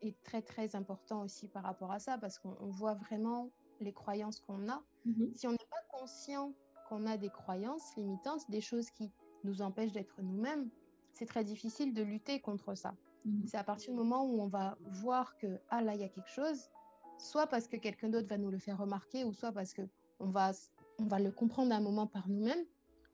est 0.00 0.16
très, 0.22 0.40
très 0.40 0.76
important 0.76 1.22
aussi 1.22 1.48
par 1.48 1.62
rapport 1.62 1.92
à 1.92 1.98
ça, 1.98 2.18
parce 2.18 2.38
qu'on 2.38 2.70
voit 2.70 2.94
vraiment 2.94 3.50
les 3.80 3.92
croyances 3.92 4.40
qu'on 4.40 4.68
a. 4.68 4.82
Mm-hmm. 5.06 5.34
Si 5.34 5.46
on 5.46 5.52
n'est 5.52 5.68
pas 5.70 5.98
conscient 5.98 6.52
qu'on 6.88 7.06
a 7.06 7.16
des 7.16 7.30
croyances 7.30 7.96
limitantes, 7.96 8.48
des 8.50 8.60
choses 8.60 8.90
qui 8.90 9.10
nous 9.44 9.62
empêchent 9.62 9.92
d'être 9.92 10.20
nous-mêmes, 10.22 10.70
c'est 11.12 11.26
très 11.26 11.44
difficile 11.44 11.92
de 11.92 12.02
lutter 12.02 12.40
contre 12.40 12.74
ça. 12.74 12.94
Mhm. 13.24 13.46
C'est 13.46 13.56
à 13.56 13.64
partir 13.64 13.92
du 13.92 13.98
moment 13.98 14.24
où 14.24 14.40
on 14.40 14.48
va 14.48 14.76
voir 14.80 15.36
que, 15.36 15.60
ah 15.68 15.82
là, 15.82 15.94
il 15.94 16.00
y 16.00 16.04
a 16.04 16.08
quelque 16.08 16.30
chose, 16.30 16.70
soit 17.22 17.46
parce 17.46 17.68
que 17.68 17.76
quelqu'un 17.76 18.08
d'autre 18.08 18.28
va 18.28 18.38
nous 18.38 18.50
le 18.50 18.58
faire 18.58 18.78
remarquer, 18.78 19.24
ou 19.24 19.32
soit 19.32 19.52
parce 19.52 19.72
que 19.72 19.82
on 20.20 20.30
va, 20.30 20.52
on 20.98 21.04
va 21.04 21.18
le 21.18 21.30
comprendre 21.30 21.72
à 21.72 21.76
un 21.76 21.80
moment 21.80 22.06
par 22.06 22.28
nous-mêmes, 22.28 22.64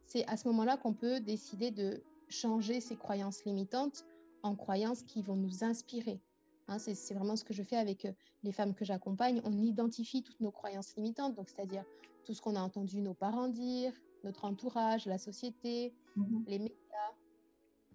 c'est 0.04 0.26
à 0.26 0.36
ce 0.36 0.48
moment-là 0.48 0.76
qu'on 0.76 0.94
peut 0.94 1.20
décider 1.20 1.70
de 1.70 2.02
changer 2.28 2.80
ces 2.80 2.96
croyances 2.96 3.44
limitantes 3.44 4.04
en 4.42 4.54
croyances 4.54 5.02
qui 5.02 5.22
vont 5.22 5.36
nous 5.36 5.64
inspirer. 5.64 6.20
Hein, 6.68 6.78
c'est 6.78 7.14
vraiment 7.14 7.36
ce 7.36 7.44
que 7.44 7.54
je 7.54 7.62
fais 7.62 7.76
avec 7.76 8.04
euh, 8.04 8.12
les 8.42 8.52
femmes 8.52 8.74
que 8.74 8.84
j'accompagne. 8.84 9.40
On 9.44 9.62
identifie 9.62 10.22
toutes 10.22 10.40
nos 10.40 10.50
croyances 10.50 10.94
limitantes, 10.96 11.34
donc 11.34 11.48
c'est-à-dire 11.48 11.84
tout 12.24 12.34
ce 12.34 12.42
qu'on 12.42 12.56
a 12.56 12.60
entendu 12.60 13.00
nos 13.00 13.14
parents 13.14 13.48
dire, 13.48 13.92
notre 14.22 14.44
entourage, 14.44 15.06
la 15.06 15.16
société, 15.16 15.94
mhm. 16.16 16.44
les 16.46 16.58
médias, 16.58 16.74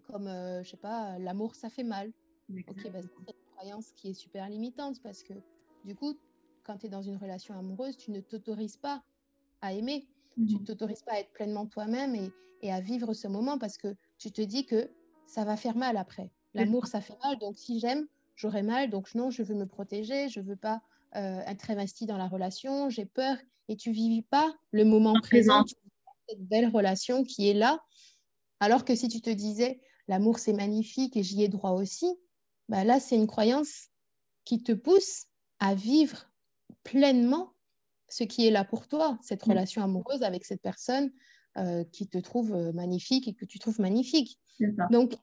comme, 0.08 0.26
euh, 0.26 0.62
je 0.64 0.70
sais 0.70 0.76
pas, 0.76 1.18
l'amour, 1.18 1.54
ça 1.54 1.70
fait 1.70 1.84
mal. 1.84 2.12
Ok, 2.68 2.90
bah, 2.92 3.00
c'est 3.00 3.32
une 3.32 3.54
croyance 3.54 3.92
qui 3.92 4.10
est 4.10 4.14
super 4.14 4.48
limitante 4.48 5.00
parce 5.02 5.22
que 5.22 5.34
du 5.84 5.94
coup, 5.94 6.18
quand 6.64 6.78
tu 6.78 6.86
es 6.86 6.88
dans 6.88 7.02
une 7.02 7.16
relation 7.16 7.56
amoureuse, 7.58 7.96
tu 7.96 8.10
ne 8.10 8.20
t'autorises 8.20 8.76
pas 8.76 9.02
à 9.60 9.72
aimer. 9.72 10.08
Tu 10.34 10.54
ne 10.54 10.58
mhm. 10.58 10.64
t'autorises 10.64 11.02
pas 11.02 11.12
à 11.12 11.20
être 11.20 11.32
pleinement 11.32 11.66
toi-même 11.66 12.14
et, 12.14 12.30
et, 12.62 12.72
à 12.72 12.80
vivre 12.80 13.14
ce 13.14 13.28
moment 13.28 13.56
parce 13.56 13.76
que 13.76 13.94
tu 14.18 14.32
te 14.32 14.42
dis 14.42 14.66
que 14.66 14.90
ça 15.26 15.44
va 15.44 15.56
faire 15.56 15.76
mal 15.76 15.96
après. 15.96 16.32
L'amour, 16.54 16.86
ça 16.86 17.00
fait 17.00 17.16
mal. 17.22 17.38
Donc, 17.38 17.56
si 17.56 17.78
j'aime, 17.78 18.06
j'aurai 18.34 18.62
mal. 18.62 18.90
Donc, 18.90 19.14
non, 19.14 19.30
je 19.30 19.42
veux 19.42 19.54
me 19.54 19.66
protéger. 19.66 20.28
Je 20.28 20.40
veux 20.40 20.56
pas 20.56 20.82
euh, 21.16 21.40
être 21.46 21.70
investi 21.70 22.06
dans 22.06 22.16
la 22.16 22.26
relation, 22.26 22.90
j'ai 22.90 23.06
peur, 23.06 23.36
et 23.68 23.76
tu 23.76 23.92
vis 23.92 24.22
pas 24.22 24.52
le 24.72 24.84
moment 24.84 25.14
présent, 25.22 25.64
cette 26.28 26.42
belle 26.42 26.68
relation 26.68 27.22
qui 27.22 27.48
est 27.48 27.54
là. 27.54 27.78
Alors 28.58 28.84
que 28.84 28.96
si 28.96 29.06
tu 29.06 29.20
te 29.20 29.30
disais, 29.30 29.80
l'amour 30.08 30.40
c'est 30.40 30.52
magnifique 30.52 31.16
et 31.16 31.22
j'y 31.22 31.44
ai 31.44 31.48
droit 31.48 31.70
aussi, 31.70 32.12
bah 32.68 32.82
là 32.82 32.98
c'est 32.98 33.14
une 33.14 33.28
croyance 33.28 33.90
qui 34.44 34.60
te 34.64 34.72
pousse 34.72 35.26
à 35.60 35.74
vivre 35.74 36.30
pleinement 36.82 37.54
ce 38.08 38.24
qui 38.24 38.46
est 38.46 38.50
là 38.50 38.64
pour 38.64 38.86
toi, 38.86 39.18
cette 39.22 39.46
mm. 39.46 39.50
relation 39.50 39.82
amoureuse 39.82 40.22
avec 40.22 40.44
cette 40.44 40.62
personne 40.62 41.10
euh, 41.56 41.84
qui 41.92 42.06
te 42.06 42.18
trouve 42.18 42.52
euh, 42.54 42.72
magnifique 42.72 43.28
et 43.28 43.34
que 43.34 43.44
tu 43.44 43.58
trouves 43.58 43.80
magnifique. 43.80 44.38
Donc, 44.90 45.14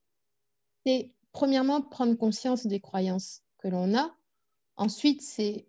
c'est 0.86 1.14
premièrement 1.32 1.82
prendre 1.82 2.16
conscience 2.16 2.66
des 2.66 2.80
croyances 2.80 3.42
que 3.60 3.68
l'on 3.68 3.98
a. 3.98 4.14
Ensuite, 4.76 5.22
c'est 5.22 5.68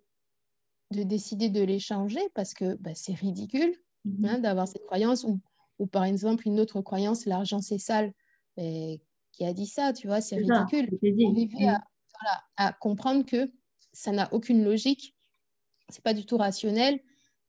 de 0.90 1.02
décider 1.04 1.48
de 1.48 1.62
les 1.62 1.78
changer 1.78 2.20
parce 2.34 2.54
que 2.54 2.74
bah, 2.76 2.94
c'est 2.94 3.14
ridicule 3.14 3.76
mhm. 4.04 4.24
hein, 4.24 4.38
d'avoir 4.38 4.66
cette 4.68 4.84
croyance 4.84 5.24
ou, 5.24 5.40
ou, 5.78 5.86
par 5.86 6.04
exemple 6.04 6.46
une 6.46 6.60
autre 6.60 6.80
croyance, 6.80 7.24
l'argent 7.26 7.60
c'est 7.60 7.78
sale. 7.78 8.12
qui 8.56 9.44
a 9.44 9.52
dit 9.52 9.66
ça, 9.66 9.92
tu 9.92 10.06
vois, 10.06 10.20
c'est 10.20 10.36
ridicule. 10.36 10.88
Arriver 11.02 11.68
à, 11.68 11.84
à, 12.56 12.72
comprendre 12.72 13.24
que 13.24 13.50
ça 13.92 14.12
n'a 14.12 14.32
aucune 14.32 14.64
logique, 14.64 15.16
c'est 15.88 16.02
pas 16.02 16.14
du 16.14 16.24
tout 16.24 16.36
rationnel 16.36 17.00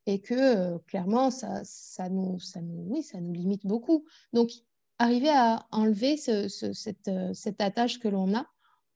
et 0.06 0.20
que 0.20 0.34
euh, 0.34 0.80
clairement 0.88 1.32
ça, 1.32 1.62
ça, 1.64 2.10
nous, 2.10 2.40
ça, 2.40 2.62
nous, 2.62 2.86
oui, 2.90 3.04
ça 3.04 3.20
nous 3.22 3.34
limite 3.34 3.66
beaucoup. 3.66 4.06
Donc, 4.34 4.52
arriver 5.00 5.30
à 5.30 5.66
enlever 5.72 6.18
ce, 6.18 6.48
cette, 6.48 7.08
euh, 7.08 7.34
cette 7.34 7.62
attache 7.62 8.00
que 8.00 8.08
l'on 8.08 8.36
a 8.36 8.46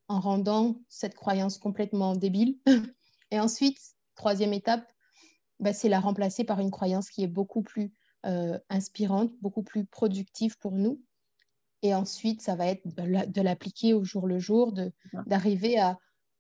en 0.10 0.20
rendant 0.20 0.80
cette 0.90 1.16
croyance 1.16 1.58
complètement 1.58 2.16
débile 2.16 2.58
et 3.32 3.40
ensuite 3.40 3.80
troisième 4.16 4.54
étape, 4.54 4.92
bah, 5.60 5.74
c'est 5.74 5.90
la 5.90 6.00
remplacer 6.00 6.44
par 6.44 6.60
une 6.60 6.72
croyance 6.72 7.10
qui 7.10 7.24
est 7.24 7.28
beaucoup 7.28 7.62
plus 7.62 7.92
euh, 8.26 8.60
inspirante, 8.70 9.32
beaucoup 9.42 9.64
plus 9.64 9.86
productive 9.86 10.58
pour 10.58 10.74
nous. 10.74 11.02
Et 11.84 11.94
ensuite, 11.94 12.42
ça 12.42 12.56
va 12.56 12.68
être 12.68 12.82
de 12.86 13.42
l'appliquer 13.42 13.94
au 13.94 14.04
jour 14.04 14.26
le 14.28 14.40
jour, 14.40 14.74
d'arriver 15.28 15.78
à, 15.78 15.98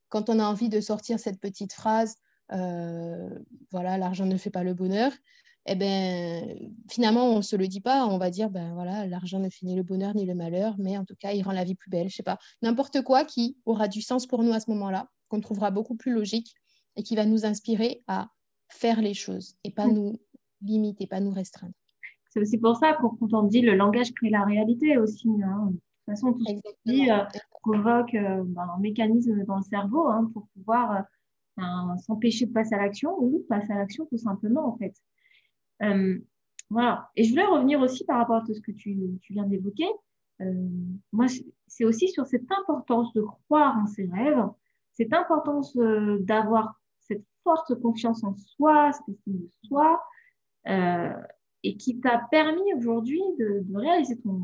quand 0.09 0.29
on 0.29 0.39
a 0.39 0.45
envie 0.45 0.69
de 0.69 0.79
sortir 0.79 1.19
cette 1.19 1.39
petite 1.39 1.73
phrase, 1.73 2.15
euh, 2.53 3.29
voilà, 3.71 3.97
l'argent 3.97 4.25
ne 4.25 4.37
fait 4.37 4.49
pas 4.49 4.63
le 4.63 4.73
bonheur, 4.73 5.11
eh 5.67 5.75
ben, 5.75 6.57
finalement, 6.89 7.25
on 7.25 7.37
ne 7.37 7.41
se 7.41 7.55
le 7.57 7.67
dit 7.67 7.81
pas, 7.81 8.05
on 8.05 8.17
va 8.17 8.29
dire, 8.29 8.49
ben 8.49 8.73
voilà, 8.73 9.05
l'argent 9.05 9.39
ne 9.39 9.49
fait 9.49 9.65
ni 9.65 9.75
le 9.75 9.83
bonheur 9.83 10.15
ni 10.15 10.25
le 10.25 10.33
malheur, 10.33 10.75
mais 10.77 10.97
en 10.97 11.03
tout 11.03 11.15
cas, 11.19 11.33
il 11.33 11.43
rend 11.43 11.51
la 11.51 11.65
vie 11.65 11.75
plus 11.75 11.89
belle, 11.89 12.09
je 12.09 12.15
sais 12.15 12.23
pas, 12.23 12.37
n'importe 12.61 13.01
quoi 13.01 13.25
qui 13.25 13.57
aura 13.65 13.89
du 13.89 14.01
sens 14.01 14.27
pour 14.27 14.43
nous 14.43 14.53
à 14.53 14.61
ce 14.61 14.69
moment-là, 14.71 15.09
qu'on 15.27 15.41
trouvera 15.41 15.71
beaucoup 15.71 15.95
plus 15.95 16.13
logique 16.13 16.55
et 16.95 17.03
qui 17.03 17.15
va 17.15 17.25
nous 17.25 17.45
inspirer 17.45 18.01
à 18.07 18.29
faire 18.69 19.01
les 19.01 19.13
choses 19.13 19.55
et 19.65 19.71
pas 19.71 19.87
mm. 19.87 19.93
nous 19.93 20.19
limiter, 20.61 21.05
pas 21.05 21.19
nous 21.19 21.31
restreindre. 21.31 21.73
C'est 22.29 22.39
aussi 22.39 22.57
pour 22.57 22.77
ça 22.77 22.93
qu'on 22.93 23.43
dit 23.43 23.61
le 23.61 23.75
langage 23.75 24.13
crée 24.13 24.29
la 24.29 24.43
réalité 24.43 24.97
aussi. 24.97 25.29
Hein. 25.43 25.73
De 26.07 26.13
toute 26.13 26.21
façon, 26.21 26.33
tout 26.33 26.45
ce 26.45 26.89
qui 26.89 27.11
euh, 27.11 27.17
provoque 27.61 28.13
euh, 28.13 28.43
ben, 28.45 28.69
un 28.75 28.79
mécanisme 28.79 29.43
dans 29.43 29.57
le 29.57 29.63
cerveau 29.63 30.07
hein, 30.07 30.31
pour 30.33 30.47
pouvoir 30.55 31.03
euh, 31.59 31.61
s'empêcher 31.97 32.45
de 32.45 32.53
passer 32.53 32.75
à 32.75 32.77
l'action 32.77 33.13
ou 33.19 33.43
passer 33.49 33.73
à 33.73 33.75
l'action 33.75 34.05
tout 34.05 34.17
simplement 34.17 34.67
en 34.67 34.77
fait. 34.77 34.93
voilà. 36.69 37.09
Et 37.17 37.25
je 37.25 37.31
voulais 37.31 37.45
revenir 37.45 37.81
aussi 37.81 38.05
par 38.05 38.19
rapport 38.19 38.37
à 38.37 38.45
tout 38.45 38.53
ce 38.53 38.61
que 38.61 38.71
tu, 38.71 39.19
tu 39.21 39.33
viens 39.33 39.45
d'évoquer. 39.45 39.87
moi, 41.11 41.25
c'est 41.67 41.83
aussi 41.83 42.07
sur 42.07 42.25
cette 42.25 42.49
importance 42.51 43.11
de 43.11 43.21
croire 43.21 43.77
en 43.77 43.87
ses 43.87 44.05
rêves, 44.05 44.45
cette 44.93 45.11
importance 45.11 45.75
d'avoir 45.75 46.79
cette 47.01 47.25
forte 47.43 47.75
confiance 47.81 48.23
en 48.23 48.33
soi, 48.33 48.93
cette 48.93 49.09
estime 49.09 49.39
de 49.39 49.49
soi, 49.67 50.01
et 51.63 51.75
qui 51.77 51.99
t'a 51.99 52.21
permis 52.31 52.73
aujourd'hui 52.75 53.21
de, 53.39 53.65
réaliser 53.73 54.17
ton, 54.19 54.39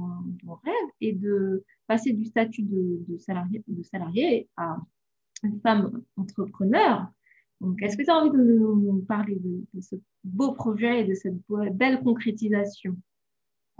rêve 0.64 0.90
et 1.02 1.14
de 1.14 1.64
passer 1.88 2.14
du 2.14 2.26
statut 2.26 2.64
de, 2.64 3.18
salarié, 3.18 3.64
de 3.68 3.84
salarié 3.84 4.50
à 4.58 4.78
une 5.44 5.60
femme 5.62 6.02
entrepreneur. 6.18 7.08
Donc, 7.62 7.82
est-ce 7.82 7.96
que 7.96 8.04
tu 8.04 8.10
as 8.10 8.16
envie 8.16 8.32
de 8.32 8.44
nous, 8.44 9.06
parler 9.08 9.38
de, 9.40 9.82
ce 9.82 9.96
beau 10.24 10.54
projet 10.54 11.02
et 11.02 11.04
de 11.06 11.14
cette 11.14 11.38
belle 11.74 12.02
concrétisation? 12.04 12.98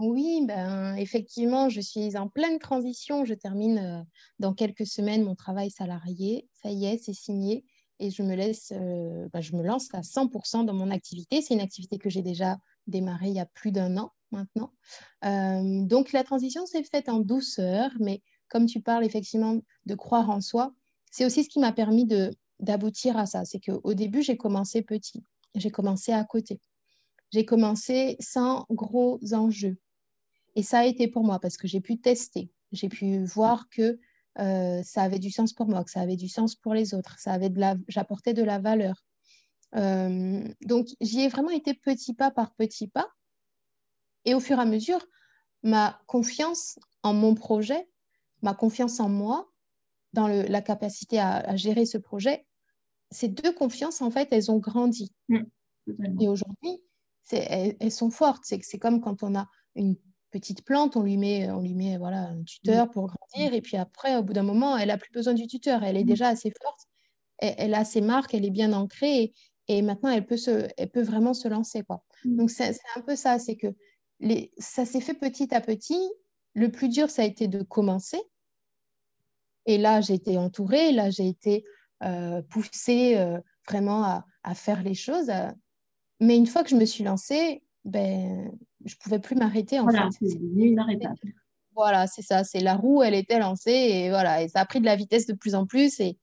Oui, 0.00 0.44
ben, 0.46 0.96
effectivement, 0.96 1.68
je 1.68 1.80
suis 1.80 2.16
en 2.16 2.28
pleine 2.28 2.58
transition. 2.58 3.24
Je 3.24 3.34
termine 3.34 3.78
euh, 3.78 4.02
dans 4.40 4.52
quelques 4.52 4.86
semaines 4.86 5.24
mon 5.24 5.36
travail 5.36 5.70
salarié. 5.70 6.48
Ça 6.52 6.70
y 6.70 6.86
est, 6.86 6.98
c'est 6.98 7.14
signé. 7.14 7.64
Et 8.00 8.10
je 8.10 8.22
me, 8.22 8.34
laisse, 8.34 8.72
euh, 8.74 9.28
ben, 9.32 9.40
je 9.40 9.54
me 9.54 9.62
lance 9.62 9.88
à 9.94 10.00
100% 10.00 10.64
dans 10.64 10.74
mon 10.74 10.90
activité. 10.90 11.42
C'est 11.42 11.54
une 11.54 11.60
activité 11.60 11.98
que 11.98 12.10
j'ai 12.10 12.22
déjà 12.22 12.56
démarré 12.86 13.28
il 13.28 13.34
y 13.34 13.40
a 13.40 13.46
plus 13.46 13.72
d'un 13.72 13.96
an 13.96 14.12
maintenant. 14.30 14.72
Euh, 15.24 15.82
donc 15.84 16.12
la 16.12 16.24
transition 16.24 16.66
s'est 16.66 16.82
faite 16.84 17.08
en 17.08 17.20
douceur, 17.20 17.90
mais 18.00 18.22
comme 18.48 18.66
tu 18.66 18.80
parles 18.80 19.04
effectivement 19.04 19.60
de 19.86 19.94
croire 19.94 20.30
en 20.30 20.40
soi, 20.40 20.74
c'est 21.10 21.24
aussi 21.24 21.44
ce 21.44 21.48
qui 21.48 21.60
m'a 21.60 21.72
permis 21.72 22.06
d'aboutir 22.60 23.16
à 23.16 23.26
ça. 23.26 23.44
C'est 23.44 23.60
qu'au 23.60 23.94
début, 23.94 24.22
j'ai 24.22 24.36
commencé 24.36 24.82
petit, 24.82 25.24
j'ai 25.54 25.70
commencé 25.70 26.12
à 26.12 26.24
côté, 26.24 26.60
j'ai 27.32 27.44
commencé 27.44 28.16
sans 28.20 28.66
gros 28.70 29.20
enjeux. 29.32 29.78
Et 30.56 30.62
ça 30.62 30.80
a 30.80 30.84
été 30.84 31.08
pour 31.08 31.24
moi 31.24 31.38
parce 31.40 31.56
que 31.56 31.66
j'ai 31.66 31.80
pu 31.80 31.98
tester, 31.98 32.50
j'ai 32.72 32.88
pu 32.88 33.24
voir 33.24 33.68
que 33.70 33.98
euh, 34.40 34.82
ça 34.82 35.02
avait 35.02 35.18
du 35.18 35.30
sens 35.30 35.52
pour 35.52 35.68
moi, 35.68 35.84
que 35.84 35.90
ça 35.90 36.00
avait 36.00 36.16
du 36.16 36.28
sens 36.28 36.56
pour 36.56 36.74
les 36.74 36.94
autres, 36.94 37.18
ça 37.18 37.32
avait 37.32 37.50
de 37.50 37.60
la, 37.60 37.76
j'apportais 37.88 38.34
de 38.34 38.42
la 38.42 38.58
valeur. 38.58 39.04
Euh, 39.76 40.46
donc, 40.62 40.88
j'y 41.00 41.20
ai 41.20 41.28
vraiment 41.28 41.50
été 41.50 41.74
petit 41.74 42.14
pas 42.14 42.30
par 42.30 42.54
petit 42.54 42.88
pas. 42.88 43.08
Et 44.24 44.34
au 44.34 44.40
fur 44.40 44.58
et 44.58 44.62
à 44.62 44.64
mesure, 44.64 45.04
ma 45.62 46.00
confiance 46.06 46.78
en 47.02 47.12
mon 47.12 47.34
projet, 47.34 47.88
ma 48.42 48.54
confiance 48.54 49.00
en 49.00 49.08
moi, 49.08 49.50
dans 50.12 50.28
la 50.28 50.60
capacité 50.60 51.18
à, 51.18 51.56
gérer 51.56 51.86
ce 51.86 51.98
projet, 51.98 52.46
ces 53.10 53.28
deux 53.28 53.52
confiances, 53.52 54.00
en 54.00 54.10
fait, 54.10 54.28
elles 54.30 54.50
ont 54.50 54.58
grandi. 54.58 55.12
Mmh, 55.28 55.40
et 56.20 56.28
aujourd'hui, 56.28 56.82
elles, 57.32 57.76
elles, 57.80 57.92
sont 57.92 58.10
fortes. 58.10 58.44
C'est 58.44 58.78
comme 58.78 59.00
quand 59.00 59.22
on 59.22 59.34
a 59.34 59.48
une 59.74 59.96
petite 60.30 60.64
plante, 60.64 60.96
on 60.96 61.02
lui 61.02 61.16
met, 61.16 61.50
on 61.50 61.60
lui 61.60 61.74
met 61.74 61.96
voilà, 61.98 62.28
un 62.28 62.42
tuteur 62.44 62.86
mmh. 62.86 62.90
pour 62.90 63.06
grandir. 63.06 63.54
Et 63.54 63.60
puis 63.60 63.76
après, 63.76 64.16
au 64.16 64.22
bout 64.22 64.32
d'un 64.32 64.42
moment, 64.42 64.76
elle 64.76 64.88
n'a 64.88 64.98
plus 64.98 65.12
besoin 65.12 65.34
du 65.34 65.46
tuteur. 65.46 65.82
Elle 65.82 65.96
est 65.96 66.04
mmh. 66.04 66.06
déjà 66.06 66.28
assez 66.28 66.52
forte. 66.62 66.80
Elle, 67.38 67.54
elle, 67.58 67.74
a 67.74 67.84
ses 67.84 68.00
marques, 68.00 68.34
elle 68.34 68.44
est 68.44 68.50
bien 68.50 68.72
ancrée. 68.72 69.22
Et 69.22 69.34
maintenant, 69.68 70.10
elle 70.10 70.26
peut, 70.26 70.36
se, 70.36 70.68
elle 70.76 70.90
peut 70.90 71.02
vraiment 71.02 71.34
se 71.34 71.48
lancer. 71.48 71.82
Quoi. 71.82 72.02
Mm. 72.24 72.36
Donc, 72.36 72.50
c'est 72.50 72.76
un 72.96 73.00
peu 73.00 73.16
ça, 73.16 73.38
c'est 73.38 73.56
que 73.56 73.68
les, 74.20 74.52
ça 74.58 74.84
s'est 74.84 75.00
fait 75.00 75.14
petit 75.14 75.54
à 75.54 75.60
petit. 75.60 76.00
Le 76.54 76.70
plus 76.70 76.88
dur, 76.88 77.10
ça 77.10 77.22
a 77.22 77.24
été 77.24 77.48
de 77.48 77.62
commencer. 77.62 78.20
Et 79.66 79.78
là, 79.78 80.00
j'ai 80.00 80.14
été 80.14 80.36
entourée, 80.36 80.92
là, 80.92 81.10
j'ai 81.10 81.26
été 81.26 81.64
euh, 82.02 82.42
poussée 82.42 83.16
euh, 83.16 83.40
vraiment 83.68 84.04
à, 84.04 84.26
à, 84.42 84.54
faire 84.54 84.82
les 84.82 84.94
choses. 84.94 85.32
Mais 86.20 86.36
une 86.36 86.46
fois 86.46 86.62
que 86.62 86.70
je 86.70 86.76
me 86.76 86.84
suis 86.84 87.02
lancée, 87.02 87.62
ben, 87.84 88.52
je 88.84 88.94
ne 88.94 88.98
pouvais 88.98 89.18
plus 89.18 89.36
m'arrêter. 89.36 89.80
En 89.80 89.84
voilà, 89.84 90.08
c'est 90.18 90.26
inarrêtable. 90.26 91.16
Voilà, 91.74 92.06
c'est 92.06 92.22
ça. 92.22 92.44
C'est 92.44 92.60
la 92.60 92.76
roue, 92.76 93.02
elle 93.02 93.14
était 93.14 93.38
lancée 93.38 93.72
et 93.72 94.08
voilà, 94.10 94.42
et 94.42 94.48
ça 94.48 94.60
a 94.60 94.66
pris 94.66 94.80
de 94.80 94.84
la 94.84 94.96
vitesse 94.96 95.26
de 95.26 95.34
plus 95.34 95.54
en 95.54 95.66
plus 95.66 95.98
et, 96.00 96.18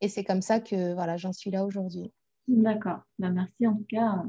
et 0.00 0.08
c'est 0.08 0.24
comme 0.24 0.42
ça 0.42 0.60
que 0.60 0.94
voilà, 0.94 1.16
j'en 1.16 1.32
suis 1.32 1.50
là 1.50 1.64
aujourd'hui. 1.64 2.12
D'accord. 2.48 3.00
Ben, 3.18 3.32
merci 3.32 3.66
en 3.66 3.74
tout 3.74 3.86
cas 3.88 4.22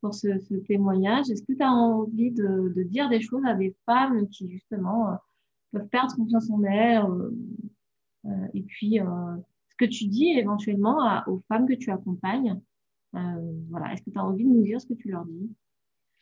pour 0.00 0.14
ce, 0.14 0.54
témoignage. 0.66 1.30
Est-ce 1.30 1.42
que 1.42 1.52
tu 1.52 1.62
as 1.62 1.70
envie 1.70 2.30
de, 2.30 2.82
dire 2.84 3.08
des 3.08 3.20
choses 3.20 3.44
à 3.44 3.54
des 3.54 3.74
femmes 3.86 4.28
qui 4.28 4.48
justement 4.48 5.10
euh, 5.10 5.16
peuvent 5.72 5.88
perdre 5.88 6.14
confiance 6.14 6.50
en 6.50 6.62
elles 6.64 7.04
euh, 7.04 7.30
euh, 8.26 8.48
et 8.54 8.62
puis 8.62 8.98
ce 8.98 9.76
que 9.78 9.84
tu 9.84 10.06
dis 10.06 10.30
éventuellement 10.30 11.22
aux 11.26 11.42
femmes 11.48 11.66
que 11.68 11.74
tu 11.74 11.90
accompagnes 11.90 12.60
voilà. 13.70 13.94
Est-ce 13.94 14.02
que 14.02 14.10
tu 14.10 14.18
as 14.18 14.24
envie 14.24 14.44
de 14.44 14.50
nous 14.50 14.62
dire 14.62 14.78
ce 14.78 14.86
que 14.86 14.92
tu 14.92 15.08
leur 15.08 15.24
dis? 15.24 15.50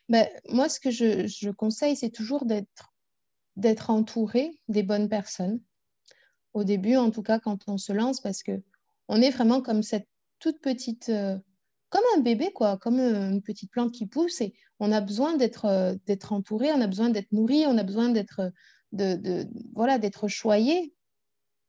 Ben, 0.09 0.29
Moi, 0.49 0.69
ce 0.69 0.79
que 0.79 0.93
je, 0.93 1.27
je 1.27 1.51
conseille, 1.51 1.97
c'est 1.97 2.11
toujours 2.11 2.45
d'être 2.45 2.95
d'être 3.57 3.91
entouré 3.91 4.61
des 4.69 4.83
bonnes 4.83 5.09
personnes. 5.09 5.61
Au 6.53 6.63
début, 6.65 6.97
en 6.97 7.11
tout 7.11 7.23
cas, 7.23 7.39
quand 7.39 7.69
on 7.69 7.79
se 7.79 7.93
lance, 7.93 8.21
parce 8.21 8.43
que 8.43 8.63
on 9.09 9.21
est 9.21 9.31
vraiment 9.31 9.61
comme 9.61 9.83
cette 9.83 10.09
toute 10.45 10.61
petite, 10.61 11.09
euh, 11.09 11.39
comme 11.89 12.03
un 12.19 12.21
bébé, 12.21 12.53
quoi, 12.53 12.77
comme 12.77 13.01
euh, 13.01 13.31
une 13.31 13.41
petite 13.41 13.71
plante 13.71 13.93
qui 13.93 14.05
pousse. 14.05 14.43
Et 14.43 14.53
on 14.79 14.93
a 14.93 15.01
besoin 15.01 15.39
d'être 15.39 15.65
euh, 15.65 15.95
d'être 16.05 16.35
entouré, 16.35 16.71
on 16.71 16.83
a 16.83 16.87
besoin 16.87 17.09
d'être 17.09 17.33
nourri, 17.33 17.65
on 17.67 17.79
a 17.79 17.83
besoin 17.83 18.11
d'être 18.11 18.53
de, 18.93 19.15
de, 19.15 19.49
voilà, 19.75 19.97
d'être 19.97 20.29
choyé. 20.29 20.93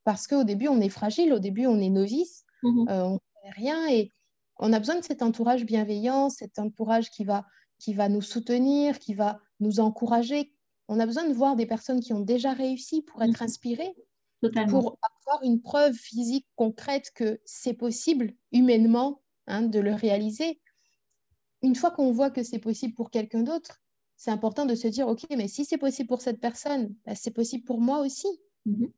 Parce 0.04 0.28
qu'au 0.28 0.44
début, 0.44 0.68
on 0.68 0.82
est 0.82 0.90
fragile, 0.90 1.32
au 1.32 1.40
début, 1.40 1.68
on 1.68 1.80
est 1.80 1.90
novice, 1.90 2.44
mhm. 2.64 2.86
on 2.90 3.14
ne 3.14 3.18
connaît 3.18 3.56
rien. 3.56 3.90
Et 3.90 4.12
on 4.60 4.74
a 4.74 4.80
besoin 4.80 5.00
de 5.00 5.06
cet 5.06 5.22
entourage 5.22 5.66
bienveillant, 5.66 6.30
cet 6.30 6.60
entourage 6.60 7.10
qui 7.12 7.24
va, 7.24 7.46
qui 7.80 7.94
va 7.94 8.10
nous 8.10 8.22
soutenir, 8.22 9.00
qui 9.00 9.14
va 9.14 9.40
nous 9.62 9.80
encourager. 9.80 10.52
On 10.90 11.00
a 11.00 11.06
besoin 11.06 11.30
de 11.30 11.34
voir 11.34 11.56
des 11.56 11.66
personnes 11.66 12.02
qui 12.02 12.12
ont 12.12 12.20
déjà 12.20 12.52
réussi 12.52 13.04
pour 13.04 13.24
être 13.24 13.40
mhm. 13.40 13.46
inspirées 13.46 13.96
pour 14.42 14.98
avoir 15.22 15.44
une 15.44 15.62
preuve 15.62 15.94
physique 15.94 16.48
concrète 16.56 17.12
que 17.12 17.40
c'est 17.46 17.74
possible 17.74 18.34
humainement 18.52 19.22
hein, 19.48 19.64
de 19.64 19.80
le 19.80 19.94
réaliser. 19.94 20.62
Une 21.62 21.76
fois 21.76 21.92
qu'on 21.92 22.12
voit 22.12 22.30
que 22.30 22.44
c'est 22.44 22.60
possible 22.60 22.94
pour 22.94 23.10
quelqu'un 23.10 23.44
d'autre, 23.44 23.82
c'est 24.18 24.32
important 24.32 24.66
de 24.66 24.76
se 24.76 24.88
dire, 24.88 25.08
OK, 25.08 25.26
mais 25.32 25.48
si 25.48 25.66
c'est 25.66 25.78
possible 25.78 26.08
pour 26.08 26.22
cette 26.22 26.40
personne, 26.40 26.96
bah, 27.06 27.16
c'est 27.16 27.32
possible 27.32 27.64
pour 27.64 27.82
moi 27.82 28.00
aussi. 28.00 28.28
Mm-hmm. 28.66 28.92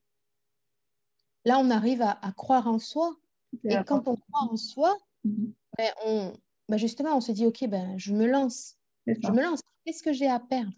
Là, 1.46 1.60
on 1.60 1.70
arrive 1.70 2.02
à, 2.02 2.20
croire 2.36 2.68
en 2.68 2.80
soi. 2.80 3.16
Et 3.64 3.76
quand 3.88 4.08
on 4.08 4.16
croit 4.16 4.52
en 4.52 4.58
soi, 4.58 4.98
mm-hmm. 5.26 5.54
ben, 5.78 5.92
on, 6.06 6.34
ben, 6.70 6.78
justement, 6.78 7.16
on 7.16 7.22
se 7.22 7.32
dit, 7.32 7.46
OK, 7.46 7.66
ben, 7.68 7.98
je 7.98 8.14
me 8.14 8.28
lance. 8.28 8.76
Je 9.06 9.32
me 9.32 9.42
lance. 9.42 9.62
Qu'est-ce 9.86 10.04
que 10.04 10.12
j'ai 10.12 10.28
à 10.28 10.40
perdre? 10.40 10.76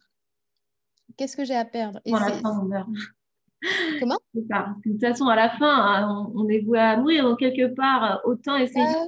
Qu'est-ce 1.18 1.36
que 1.36 1.44
j'ai 1.44 1.56
à 1.56 1.66
perdre? 1.66 2.00
Et 2.06 2.12
Comment? 4.00 4.18
De 4.34 4.42
toute 4.84 5.02
façon, 5.02 5.28
à 5.28 5.36
la 5.36 5.50
fin, 5.50 5.68
hein, 5.70 6.32
on, 6.34 6.48
est 6.48 6.60
voué 6.60 6.80
à 6.80 6.98
mourir. 6.98 7.24
Donc, 7.24 7.40
quelque 7.40 7.74
part, 7.74 8.22
autant 8.24 8.58
essayer, 8.58 8.86
ah 8.86 9.08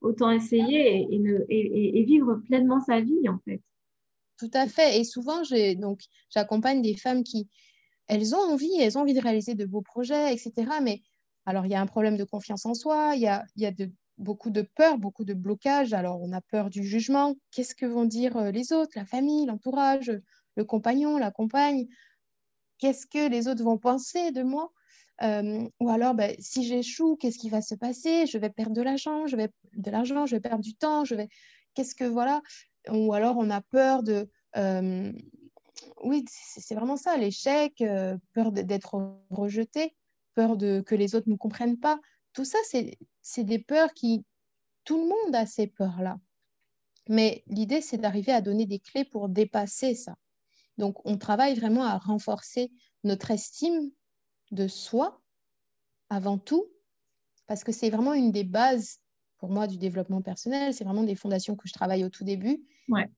autant 0.00 0.30
essayer 0.30 1.06
et, 1.10 2.04
vivre 2.04 2.36
pleinement 2.46 2.80
sa 2.80 3.00
vie, 3.00 3.28
en 3.28 3.38
fait. 3.44 3.60
Tout 4.38 4.50
à 4.52 4.66
fait. 4.66 5.00
Et 5.00 5.04
souvent, 5.04 5.42
j'accompagne 6.30 6.82
des 6.82 6.94
femmes 6.94 7.24
qui, 7.24 7.48
elles 8.06 8.34
ont 8.34 8.52
envie, 8.52 8.72
elles 8.78 8.98
ont 8.98 9.02
envie 9.02 9.14
de 9.14 9.22
réaliser 9.22 9.54
de 9.54 9.64
beaux 9.64 9.82
projets, 9.82 10.32
etc. 10.32 10.52
Mais 10.82 11.00
alors, 11.46 11.64
il 11.64 11.72
y 11.72 11.74
a 11.74 11.80
un 11.80 11.86
problème 11.86 12.16
de 12.16 12.24
confiance 12.24 12.66
en 12.66 12.74
soi, 12.74 13.12
il 13.14 13.22
y 13.22 13.28
a, 13.28 13.44
y 13.56 13.66
a 13.66 13.70
de, 13.70 13.90
beaucoup 14.18 14.50
de 14.50 14.62
peur, 14.62 14.98
beaucoup 14.98 15.24
de 15.24 15.34
blocage. 15.34 15.92
Alors, 15.92 16.20
on 16.20 16.32
a 16.32 16.40
peur 16.40 16.70
du 16.70 16.84
jugement. 16.84 17.34
Qu'est-ce 17.50 17.74
que 17.74 17.86
vont 17.86 18.04
dire 18.04 18.36
euh, 18.36 18.50
les 18.50 18.72
autres, 18.72 18.92
la 18.96 19.04
famille, 19.04 19.46
l'entourage, 19.46 20.12
le 20.56 20.64
compagnon, 20.64 21.18
la 21.18 21.30
compagne 21.30 21.86
qu'est-ce 22.78 23.06
que 23.06 23.28
les 23.28 23.48
autres 23.48 23.62
vont 23.62 23.78
penser 23.78 24.30
de 24.32 24.42
moi? 24.42 24.72
Euh, 25.22 25.66
ou 25.80 25.88
alors, 25.88 26.14
ben, 26.14 26.34
si 26.38 26.64
j'échoue, 26.64 27.16
qu'est-ce 27.16 27.38
qui 27.38 27.48
va 27.48 27.62
se 27.62 27.74
passer? 27.74 28.26
Je 28.26 28.38
vais 28.38 28.50
perdre 28.50 28.74
de 28.74 28.82
l'argent, 28.82 29.26
je 29.26 29.36
vais 29.36 29.48
de 29.74 29.90
l'argent, 29.90 30.26
je 30.26 30.36
vais 30.36 30.40
perdre 30.40 30.62
du 30.62 30.74
temps, 30.74 31.04
je 31.04 31.14
vais. 31.14 31.28
Qu'est-ce 31.74 31.94
que 31.94 32.04
voilà? 32.04 32.42
Ou 32.90 33.12
alors, 33.14 33.36
on 33.38 33.50
a 33.50 33.60
peur 33.60 34.02
de, 34.02 34.28
euh, 34.56 35.12
oui, 36.02 36.24
c'est 36.28 36.74
vraiment 36.74 36.96
ça, 36.96 37.16
l'échec, 37.16 37.80
euh, 37.80 38.16
peur 38.32 38.52
d'être 38.52 39.18
rejeté, 39.30 39.94
peur 40.34 40.56
de 40.56 40.82
que 40.86 40.94
les 40.94 41.14
autres 41.14 41.28
ne 41.28 41.36
comprennent 41.36 41.78
pas. 41.78 41.98
Tout 42.32 42.44
ça, 42.44 42.58
c'est 43.22 43.44
des 43.44 43.58
peurs 43.58 43.92
qui... 43.94 44.24
Tout 44.84 44.98
le 44.98 45.08
monde 45.08 45.34
a 45.34 45.46
ces 45.46 45.66
peurs-là. 45.66 46.18
Mais 47.08 47.42
l'idée, 47.46 47.80
c'est 47.80 47.98
d'arriver 47.98 48.32
à 48.32 48.40
donner 48.40 48.66
des 48.66 48.78
clés 48.78 49.04
pour 49.04 49.28
dépasser 49.28 49.94
ça. 49.94 50.16
Donc, 50.78 51.04
on 51.04 51.16
travaille 51.18 51.54
vraiment 51.54 51.84
à 51.84 51.98
renforcer 51.98 52.72
notre 53.04 53.30
estime 53.30 53.90
de 54.50 54.68
soi 54.68 55.20
avant 56.10 56.38
tout, 56.38 56.66
parce 57.46 57.64
que 57.64 57.72
c'est 57.72 57.90
vraiment 57.90 58.14
une 58.14 58.32
des 58.32 58.44
bases 58.44 58.98
pour 59.38 59.50
moi 59.50 59.66
du 59.66 59.78
développement 59.78 60.22
personnel. 60.22 60.74
C'est 60.74 60.84
vraiment 60.84 61.02
des 61.02 61.14
fondations 61.14 61.56
que 61.56 61.68
je 61.68 61.72
travaille 61.72 62.04
au 62.04 62.10
tout 62.10 62.24
début. 62.24 62.64
Ouais, 62.88 63.10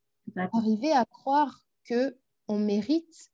arriver 0.53 0.93
à 0.93 1.05
croire 1.05 1.61
que 1.85 2.17
on 2.49 2.59
mérite 2.59 3.31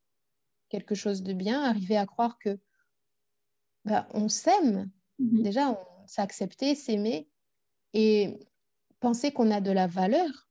quelque 0.68 0.94
chose 0.94 1.22
de 1.22 1.32
bien, 1.32 1.62
arriver 1.62 1.96
à 1.96 2.06
croire 2.06 2.38
que 2.38 2.58
bah, 3.84 4.08
on 4.12 4.28
s'aime. 4.28 4.90
Mhm. 5.18 5.42
Déjà, 5.42 5.70
on 5.70 5.94
s'accepter, 6.06 6.74
s'aimer 6.74 7.28
et 7.92 8.38
penser 9.00 9.32
qu'on 9.32 9.50
a 9.50 9.60
de 9.60 9.70
la 9.70 9.86
valeur. 9.86 10.48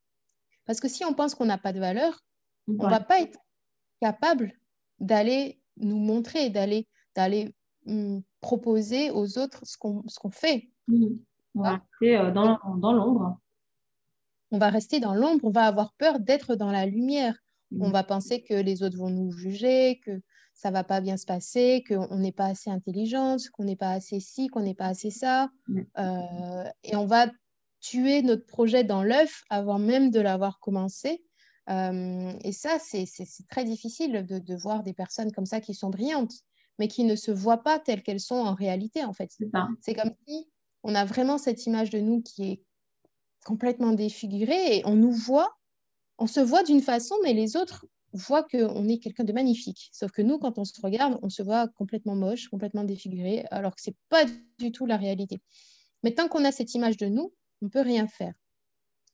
Parce 0.65 0.79
que 0.79 0.87
si 0.87 1.03
on 1.03 1.13
pense 1.13 1.35
qu'on 1.35 1.45
n'a 1.45 1.57
pas 1.57 1.73
de 1.73 1.79
valeur, 1.79 2.23
on 2.67 2.73
ne 2.73 2.89
va 2.89 2.99
pas 3.01 3.19
être 3.19 3.37
capable 3.99 4.53
d'aller 4.99 5.59
nous 5.77 5.97
montrer, 5.97 6.49
d'aller 6.49 6.87
d'aller 7.15 7.53
hum, 7.85 8.21
proposer 8.41 9.11
aux 9.11 9.37
autres 9.37 9.61
ce 9.63 9.77
qu'on 9.77 10.03
ce 10.07 10.19
qu'on 10.19 10.31
fait. 10.31 10.69
Mhm. 10.87 11.19
On 11.55 11.61
va 11.61 11.71
rester 11.71 12.17
euh, 12.17 12.31
dans, 12.31 12.59
dans 12.77 12.93
l'ombre. 12.93 13.37
On 14.51 14.57
va 14.57 14.69
rester 14.69 14.99
dans 14.99 15.13
l'ombre, 15.13 15.45
on 15.45 15.51
va 15.51 15.65
avoir 15.65 15.93
peur 15.93 16.19
d'être 16.19 16.55
dans 16.55 16.71
la 16.71 16.85
lumière. 16.85 17.35
On 17.79 17.87
mhm. 17.87 17.91
va 17.91 18.03
penser 18.03 18.43
que 18.43 18.53
les 18.53 18.83
autres 18.83 18.97
vont 18.97 19.09
nous 19.09 19.31
juger, 19.31 19.99
que 20.05 20.21
ça 20.53 20.71
va 20.71 20.83
pas 20.83 21.01
bien 21.01 21.17
se 21.17 21.25
passer, 21.25 21.83
qu'on 21.87 22.17
n'est 22.17 22.31
pas 22.31 22.45
assez 22.45 22.69
intelligente, 22.69 23.49
qu'on 23.49 23.63
n'est 23.63 23.75
pas 23.75 23.91
assez 23.91 24.19
ci, 24.19 24.47
qu'on 24.47 24.61
n'est 24.61 24.75
pas 24.75 24.87
assez 24.87 25.09
ça. 25.09 25.49
Euh, 25.97 26.63
et 26.83 26.95
on 26.95 27.05
va 27.05 27.27
tuer 27.79 28.21
notre 28.21 28.45
projet 28.45 28.83
dans 28.83 29.03
l'œuf 29.03 29.43
avant 29.49 29.79
même 29.79 30.11
de 30.11 30.19
l'avoir 30.19 30.59
commencé. 30.59 31.23
Et 31.67 32.51
ça, 32.51 32.77
c'est 32.79 33.05
très 33.49 33.63
difficile 33.63 34.25
de, 34.25 34.39
de, 34.39 34.55
voir 34.55 34.83
des 34.83 34.93
personnes 34.93 35.31
comme 35.31 35.45
ça 35.45 35.61
qui 35.61 35.73
sont 35.73 35.89
brillantes, 35.89 36.33
mais 36.79 36.87
qui 36.87 37.03
ne 37.03 37.15
se 37.15 37.31
voient 37.31 37.63
pas 37.63 37.79
telles 37.79 38.03
qu'elles 38.03 38.19
sont 38.19 38.35
en 38.35 38.53
réalité, 38.53 39.03
en 39.03 39.13
fait. 39.13 39.31
C'est 39.81 39.93
comme 39.93 40.13
si 40.27 40.49
on 40.83 40.95
a 40.95 41.05
vraiment 41.05 41.37
cette 41.37 41.65
image 41.65 41.89
de 41.89 41.99
nous 41.99 42.21
qui 42.21 42.43
est 42.51 42.63
complètement 43.45 43.91
défigurée 43.91 44.77
et 44.77 44.85
on 44.85 44.95
nous 44.95 45.11
voit, 45.11 45.55
on 46.17 46.27
se 46.27 46.39
voit 46.39 46.63
d'une 46.63 46.81
façon, 46.81 47.15
mais 47.23 47.33
les 47.33 47.55
autres 47.55 47.85
voient 48.13 48.43
qu'on 48.43 48.87
est 48.87 48.99
quelqu'un 48.99 49.23
de 49.23 49.33
magnifique. 49.33 49.89
Sauf 49.91 50.11
que 50.11 50.21
nous, 50.21 50.37
quand 50.37 50.59
on 50.59 50.65
se 50.65 50.79
regarde, 50.81 51.17
on 51.23 51.29
se 51.29 51.41
voit 51.41 51.67
complètement 51.69 52.15
moche, 52.15 52.47
complètement 52.49 52.83
défiguré, 52.83 53.45
alors 53.49 53.75
que 53.75 53.81
ce 53.81 53.89
n'est 53.89 53.95
pas 54.09 54.25
du 54.59 54.71
tout 54.71 54.85
la 54.85 54.97
réalité. 54.97 55.41
Mais 56.03 56.13
tant 56.13 56.27
qu'on 56.27 56.45
a 56.45 56.51
cette 56.51 56.73
image 56.75 56.97
de 56.97 57.07
nous, 57.07 57.33
on 57.61 57.65
ne 57.65 57.69
peut 57.69 57.81
rien 57.81 58.07
faire. 58.07 58.33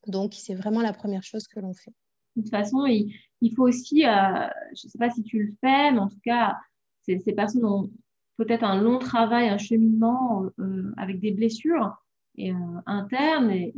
Donc, 0.06 0.34
c'est 0.34 0.54
vraiment 0.54 0.82
la 0.82 0.92
première 0.92 1.22
chose 1.22 1.46
que 1.46 1.60
l'on 1.60 1.72
fait. 1.72 1.94
Toute 2.42 2.50
façon, 2.50 2.86
il, 2.86 3.54
faut 3.54 3.66
aussi, 3.66 4.06
euh, 4.06 4.46
je 4.74 4.86
ne 4.86 4.90
sais 4.90 4.98
pas 4.98 5.10
si 5.10 5.22
tu 5.22 5.42
le 5.42 5.52
fais, 5.60 5.92
mais 5.92 5.98
en 5.98 6.08
tout 6.08 6.20
cas, 6.24 6.56
ces, 7.02 7.18
personnes 7.32 7.64
ont 7.64 7.90
peut-être 8.36 8.64
un 8.64 8.80
long 8.80 8.98
travail, 8.98 9.48
un 9.48 9.58
cheminement 9.58 10.46
euh, 10.58 10.92
avec 10.96 11.20
des 11.20 11.32
blessures 11.32 11.96
euh, 12.38 12.52
internes. 12.86 13.50
Et, 13.50 13.74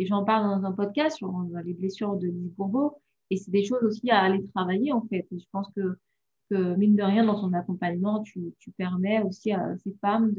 j'en 0.00 0.24
parle 0.24 0.60
dans 0.60 0.64
un 0.64 0.72
podcast 0.72 1.16
sur 1.16 1.32
les 1.64 1.74
blessures 1.74 2.16
de 2.16 2.28
Lise 2.28 2.54
Bourbeau. 2.56 3.00
Et 3.30 3.36
c'est 3.36 3.50
des 3.50 3.64
choses 3.64 3.82
aussi 3.82 4.10
à 4.10 4.20
aller 4.20 4.46
travailler, 4.54 4.92
en 4.92 5.02
fait. 5.02 5.26
Je 5.32 5.44
pense 5.50 5.68
que, 5.74 5.98
mine 6.76 6.96
de 6.96 7.02
rien, 7.02 7.24
dans 7.24 7.40
ton 7.40 7.52
accompagnement, 7.52 8.22
tu, 8.22 8.54
permets 8.76 9.22
aussi 9.22 9.52
à 9.52 9.76
ces 9.78 9.92
femmes 10.00 10.32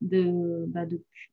bah 0.00 0.86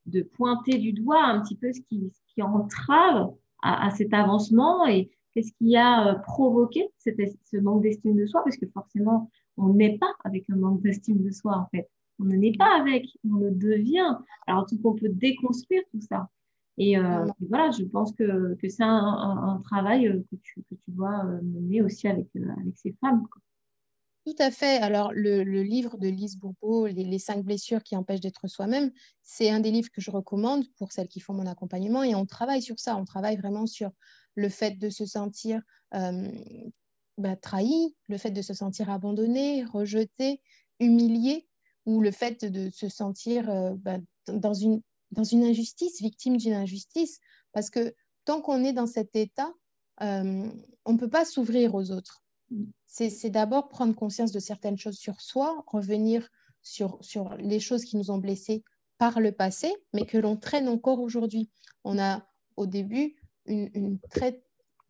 de, 0.05 0.21
pointer 0.21 0.77
du 0.77 0.93
doigt 0.93 1.23
un 1.23 1.41
petit 1.41 1.55
peu 1.55 1.71
ce 1.71 1.81
qui, 1.81 2.11
ce 2.11 2.33
qui 2.33 2.41
entrave 2.41 3.31
à, 3.61 3.87
à 3.87 3.89
cet 3.91 4.13
avancement 4.13 4.85
et 4.87 5.09
qu'est-ce 5.33 5.51
qui 5.53 5.75
a 5.75 6.07
euh, 6.07 6.15
provoqué 6.19 6.89
ce 6.99 7.57
manque 7.57 7.83
d'estime 7.83 8.15
de 8.15 8.25
soi, 8.25 8.41
parce 8.43 8.57
que 8.57 8.67
forcément, 8.67 9.29
on 9.57 9.73
n'est 9.73 9.97
pas 9.97 10.13
avec 10.23 10.49
un 10.49 10.55
manque 10.55 10.81
d'estime 10.81 11.23
de 11.23 11.31
soi, 11.31 11.57
en 11.57 11.67
fait. 11.69 11.89
On 12.19 12.25
ne 12.25 12.35
naît 12.35 12.55
pas 12.57 12.79
avec, 12.79 13.05
on 13.29 13.35
le 13.35 13.51
devient. 13.51 14.17
Alors, 14.47 14.65
tout 14.65 14.77
qu'on 14.79 14.95
peut 14.95 15.09
déconstruire 15.09 15.81
tout 15.91 16.01
ça. 16.01 16.29
Et, 16.77 16.97
euh, 16.97 17.25
voilà, 17.47 17.71
je 17.71 17.83
pense 17.83 18.13
que, 18.13 18.55
que 18.55 18.69
c'est 18.69 18.83
un, 18.83 18.87
un, 18.87 19.61
travail 19.61 20.07
euh, 20.07 20.23
que 20.31 20.35
tu, 20.37 20.61
que 20.69 20.75
tu 20.75 20.91
dois 20.91 21.23
mener 21.41 21.81
aussi 21.81 22.07
avec, 22.07 22.27
avec 22.35 22.77
ces 22.77 22.95
femmes. 23.01 23.23
Tout 24.29 24.43
à 24.43 24.51
fait. 24.51 24.77
Alors, 24.77 25.11
le, 25.11 25.41
livre 25.63 25.97
de 25.97 26.07
Lise 26.07 26.37
Bourbeau, 26.37 26.85
les, 26.85 27.17
cinq 27.17 27.43
blessures 27.43 27.81
qui 27.81 27.95
empêchent 27.95 28.19
d'être 28.19 28.47
soi-même, 28.47 28.91
c'est 29.23 29.49
un 29.49 29.59
des 29.59 29.71
livres 29.71 29.89
que 29.89 30.01
je 30.01 30.11
recommande 30.11 30.71
pour 30.75 30.91
celles 30.91 31.07
qui 31.07 31.19
font 31.19 31.33
mon 31.33 31.47
accompagnement. 31.47 32.03
Et 32.03 32.13
on 32.13 32.27
travaille 32.27 32.61
sur 32.61 32.79
ça. 32.79 32.95
On 32.95 33.05
travaille 33.05 33.37
vraiment 33.37 33.65
sur 33.65 33.89
le 34.35 34.47
fait 34.49 34.77
de 34.77 34.91
se 34.91 35.07
sentir 35.07 35.63
bah, 35.91 37.35
trahi, 37.41 37.95
le 38.07 38.17
fait 38.19 38.29
de 38.29 38.43
se 38.43 38.53
sentir 38.53 38.91
abandonné, 38.91 39.63
rejeté, 39.63 40.43
humilié, 40.79 41.47
ou 41.87 41.99
le 41.99 42.11
fait 42.11 42.45
de 42.45 42.69
se 42.69 42.87
sentir 42.87 43.49
euh, 43.49 43.73
bah, 43.77 43.97
dans, 44.27 44.53
une, 44.53 44.83
dans 45.09 45.23
une 45.23 45.43
injustice, 45.43 46.03
victime 46.03 46.37
d'une 46.37 46.53
injustice. 46.53 47.19
Parce 47.51 47.71
que 47.71 47.95
tant 48.25 48.41
qu'on 48.41 48.63
est 48.63 48.73
dans 48.73 48.85
cet 48.85 49.15
état, 49.15 49.51
euh, 50.03 50.51
on 50.85 50.93
ne 50.93 50.99
peut 50.99 51.09
pas 51.09 51.25
s'ouvrir 51.25 51.73
aux 51.73 51.89
autres. 51.89 52.21
C'est 52.87 53.29
d'abord 53.29 53.69
prendre 53.69 53.95
conscience 53.95 54.31
de 54.31 54.39
certaines 54.39 54.77
choses 54.77 54.97
sur 54.97 55.21
soi, 55.21 55.63
revenir 55.67 56.27
sur, 56.61 56.97
sur 57.01 57.35
les 57.35 57.59
choses 57.59 57.85
qui 57.85 57.97
nous 57.97 58.11
ont 58.11 58.17
blessés 58.17 58.63
par 58.97 59.19
le 59.19 59.31
passé, 59.31 59.73
mais 59.93 60.05
que 60.05 60.17
l'on 60.17 60.35
traîne 60.35 60.67
encore 60.67 60.99
aujourd'hui. 60.99 61.49
On 61.83 61.97
a 61.99 62.27
au 62.57 62.65
début 62.65 63.15
une, 63.45 63.69
une 63.73 63.99
très 63.99 64.43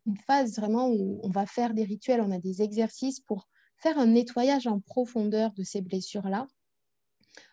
une 0.06 0.16
phase 0.16 0.56
vraiment 0.56 0.88
où 0.88 1.20
on 1.22 1.30
va 1.30 1.46
faire 1.46 1.74
des 1.74 1.84
rituels, 1.84 2.20
on 2.20 2.30
a 2.30 2.38
des 2.38 2.62
exercices 2.62 3.20
pour 3.20 3.48
faire 3.76 3.98
un 3.98 4.06
nettoyage 4.06 4.66
en 4.66 4.80
profondeur 4.80 5.52
de 5.52 5.62
ces 5.62 5.80
blessures-là. 5.80 6.46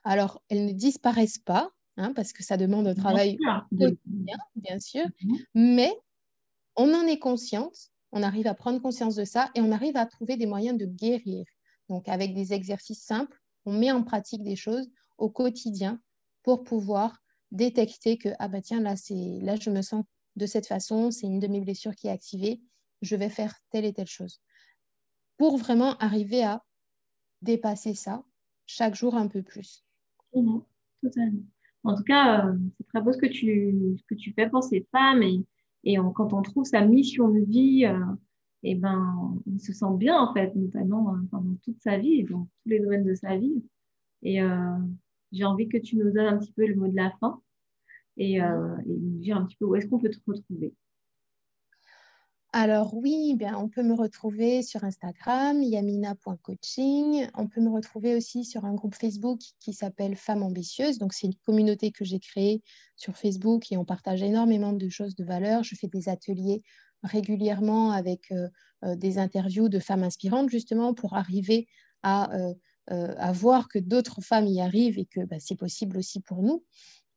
Alors, 0.04 0.42
elles 0.50 0.66
ne 0.66 0.72
disparaissent 0.72 1.40
pas, 1.40 1.70
hein, 1.98 2.14
parce 2.14 2.34
que 2.34 2.44
ça 2.44 2.58
demande 2.58 2.88
un 2.88 2.96
travail 2.96 3.38
quotidien, 3.70 4.38
bien 4.56 4.80
sûr, 4.80 5.06
mhm. 5.24 5.38
mais 5.56 5.94
on 6.76 6.94
en 6.94 7.06
est 7.06 7.20
consciente, 7.20 7.92
on 8.12 8.24
arrive 8.24 8.48
à 8.48 8.54
prendre 8.54 8.82
conscience 8.82 9.16
de 9.16 9.26
ça 9.26 9.50
et 9.56 9.62
on 9.62 9.72
arrive 9.72 9.98
à 9.98 10.06
trouver 10.06 10.38
des 10.38 10.46
moyens 10.46 10.78
de 10.78 10.86
guérir. 10.86 11.46
Donc, 11.90 12.08
avec 12.10 12.34
des 12.34 12.54
exercices 12.54 13.04
simples, 13.04 13.40
on 13.66 13.74
met 13.74 13.92
en 13.92 14.04
pratique 14.04 14.44
des 14.44 14.56
choses 14.56 14.90
au 15.18 15.30
quotidien 15.30 16.00
pour 16.44 16.64
pouvoir 16.64 17.22
détecter 17.52 18.18
que, 18.18 18.30
ah 18.40 18.48
bah 18.48 18.62
tiens, 18.62 18.82
là, 18.82 18.96
là 19.10 19.56
je 19.56 19.70
me 19.70 19.82
sens 19.82 20.04
de 20.36 20.46
cette 20.46 20.68
façon, 20.68 21.12
c'est 21.12 21.28
une 21.28 21.40
de 21.40 21.48
mes 21.48 21.62
blessures 21.62 21.96
qui 21.96 22.08
est 22.08 22.12
activée, 22.12 22.62
je 23.02 23.16
vais 23.16 23.30
faire 23.30 23.56
telle 23.72 23.86
et 23.86 23.94
telle 23.94 24.08
chose. 24.08 24.40
Pour 25.38 25.58
vraiment 25.58 25.98
arriver 25.98 26.44
à 26.44 26.64
dépasser 27.42 27.94
ça 27.94 28.24
chaque 28.66 28.96
jour 28.96 29.16
un 29.16 29.28
peu 29.28 29.42
plus. 29.42 29.84
Totalement. 31.02 31.44
En 31.84 31.96
tout 31.96 32.04
cas, 32.04 32.48
euh, 32.48 32.58
c'est 32.78 32.88
très 32.88 33.02
beau 33.02 33.14
ce 33.14 33.18
que 33.18 33.28
tu, 33.28 33.98
que 34.10 34.16
tu 34.16 34.34
fais 34.34 34.50
pour 34.50 34.64
ces 34.64 34.88
femmes 34.92 35.24
et, 35.24 35.46
et 35.88 35.98
quand 36.16 36.34
on 36.34 36.42
trouve 36.42 36.66
sa 36.66 36.86
mission 36.86 37.30
de 37.30 37.40
vie, 37.40 37.84
et 37.84 37.88
euh, 37.88 38.00
eh 38.64 38.76
ben, 38.76 39.40
on 39.48 39.58
se 39.58 39.72
sent 39.72 39.96
bien 39.96 40.20
en 40.20 40.34
fait, 40.34 40.54
notamment 40.54 41.14
euh, 41.14 41.20
pendant 41.32 41.56
toute 41.64 41.82
sa 41.82 41.98
vie, 41.98 42.26
dans 42.26 42.42
tous 42.42 42.70
les 42.70 42.82
domaines 42.82 43.06
de 43.06 43.16
sa 43.16 43.38
vie. 43.38 43.64
Et 44.22 44.40
j'ai 45.32 45.46
envie 45.46 45.70
que 45.70 45.78
tu 45.78 45.96
nous 45.96 46.12
donnes 46.12 46.26
un 46.26 46.38
petit 46.40 46.52
peu 46.52 46.66
le 46.66 46.76
mot 46.76 46.90
de 46.90 46.96
la 46.96 47.12
fin 47.22 47.40
et, 48.18 48.42
euh, 48.42 48.76
nous 48.86 49.20
dire 49.20 49.38
un 49.38 49.46
petit 49.46 49.56
peu 49.56 49.66
où 49.66 49.76
est-ce 49.76 49.88
qu'on 49.88 50.00
peut 50.00 50.10
te 50.10 50.20
retrouver. 50.28 50.74
Alors 52.60 52.96
oui, 52.96 53.36
bien, 53.36 53.56
on 53.56 53.70
peut 53.70 53.84
me 53.84 53.94
retrouver 53.94 54.64
sur 54.64 54.84
Instagram, 54.84 55.62
yamina.coaching. 55.62 57.28
On 57.36 57.48
peut 57.48 57.62
me 57.62 57.70
retrouver 57.70 58.16
aussi 58.16 58.44
sur 58.44 58.66
un 58.66 58.74
groupe 58.74 58.96
Facebook 58.96 59.40
qui 59.60 59.74
s'appelle 59.74 60.16
Femmes 60.16 60.42
ambitieuses. 60.42 60.98
Donc 60.98 61.14
c'est 61.14 61.28
une 61.28 61.36
communauté 61.46 61.92
que 61.92 62.04
j'ai 62.04 62.18
créée 62.18 62.64
sur 62.96 63.16
Facebook 63.16 63.72
et 63.72 63.78
on 63.78 63.86
partage 63.86 64.24
énormément 64.24 64.74
de 64.74 64.90
choses 64.90 65.16
de 65.16 65.24
valeur. 65.24 65.64
Je 65.64 65.76
fais 65.76 65.88
des 65.88 66.10
ateliers 66.10 66.64
régulièrement 67.04 67.92
avec 67.92 68.32
euh, 68.32 68.50
euh, 68.86 68.96
des 68.96 69.20
interviews 69.20 69.70
de 69.70 69.78
femmes 69.78 70.02
inspirantes 70.02 70.50
justement 70.50 70.96
pour 70.96 71.14
arriver 71.14 71.68
à, 72.02 72.32
à 72.88 73.32
voir 73.34 73.68
que 73.68 73.78
d'autres 73.80 74.22
femmes 74.22 74.48
y 74.48 74.62
arrivent 74.62 74.98
et 74.98 75.06
que 75.06 75.20
bah, 75.26 75.38
c'est 75.40 75.58
possible 75.58 75.98
aussi 75.98 76.22
pour 76.22 76.42
nous. 76.42 76.64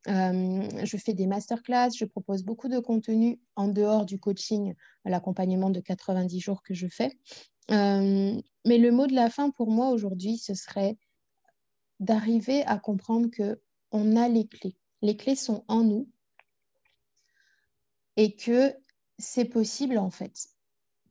Euh, 0.08 0.68
je 0.84 0.96
fais 0.96 1.12
des 1.12 1.26
masterclass, 1.26 1.90
je 1.94 2.04
propose 2.04 2.42
beaucoup 2.42 2.68
de 2.68 2.78
contenu 2.78 3.38
en 3.56 3.68
dehors 3.68 4.06
du 4.06 4.18
coaching, 4.18 4.74
l'accompagnement 5.04 5.70
de 5.70 5.80
90 5.80 6.40
jours 6.40 6.62
que 6.62 6.74
je 6.74 6.86
fais. 6.86 7.18
Euh, 7.70 8.40
mais 8.66 8.78
le 8.78 8.90
mot 8.90 9.06
de 9.06 9.14
la 9.14 9.30
fin 9.30 9.50
pour 9.50 9.70
moi 9.70 9.90
aujourd'hui, 9.90 10.38
ce 10.38 10.54
serait 10.54 10.96
d'arriver 12.00 12.64
à 12.64 12.78
comprendre 12.78 13.28
que 13.30 13.60
on 13.92 14.16
a 14.16 14.28
les 14.28 14.46
clés. 14.46 14.76
Les 15.02 15.16
clés 15.16 15.36
sont 15.36 15.64
en 15.68 15.82
nous 15.82 16.08
et 18.16 18.34
que 18.36 18.74
c'est 19.18 19.44
possible 19.44 19.98
en 19.98 20.10
fait 20.10 20.48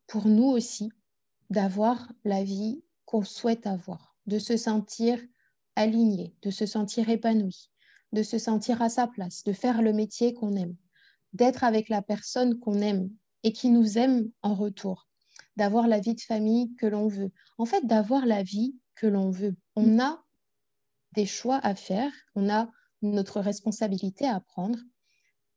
pour 0.08 0.28
nous 0.28 0.45
aussi 0.45 0.91
d'avoir 1.49 2.12
la 2.23 2.43
vie 2.43 2.84
qu'on 3.06 3.23
souhaite 3.23 3.67
avoir, 3.67 4.15
de 4.25 4.39
se 4.39 4.58
sentir 4.58 5.19
aligné, 5.75 6.36
de 6.41 6.52
se 6.52 6.65
sentir 6.65 7.10
épanoui, 7.10 7.69
de 8.12 8.24
se 8.24 8.38
sentir 8.38 8.82
à 8.82 8.89
sa 8.89 9.08
place, 9.08 9.43
de 9.43 9.54
faire 9.54 9.82
le 9.82 9.93
métier 9.93 10.34
qu'on 10.34 10.56
aime, 10.56 10.76
d'être 11.34 11.63
avec 11.63 11.89
la 11.89 12.02
personne 12.02 12.60
qu'on 12.60 12.82
aime 12.82 13.10
et 13.43 13.54
qui 13.54 13.69
nous 13.69 13.98
aime 13.98 14.30
en 14.41 14.56
retour, 14.56 15.08
d'avoir 15.56 15.88
la 15.88 16.00
vie 16.00 16.15
de 16.15 16.22
famille 16.22 16.76
que 16.76 16.88
l'on 16.88 17.08
veut. 17.08 17.32
En 17.58 17.65
fait, 17.65 17.86
d'avoir 17.86 18.26
la 18.26 18.43
vie 18.43 18.76
que 18.95 19.08
l'on 19.08 19.30
veut. 19.30 19.56
On 19.76 20.00
a 20.00 20.24
des 21.13 21.26
choix 21.26 21.60
à 21.63 21.76
faire, 21.76 22.12
on 22.36 22.50
a 22.50 22.69
notre 23.02 23.39
responsabilité 23.39 24.28
à 24.28 24.39
prendre 24.39 24.80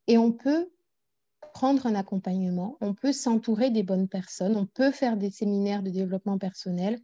et 0.06 0.18
on 0.18 0.32
peut 0.32 0.70
prendre 1.52 1.86
un 1.86 1.94
accompagnement, 1.94 2.78
on 2.80 2.94
peut 2.94 3.12
s'entourer 3.12 3.70
des 3.70 3.82
bonnes 3.82 4.08
personnes, 4.08 4.56
on 4.56 4.66
peut 4.66 4.90
faire 4.90 5.16
des 5.16 5.30
séminaires 5.30 5.82
de 5.82 5.90
développement 5.90 6.38
personnel, 6.38 7.00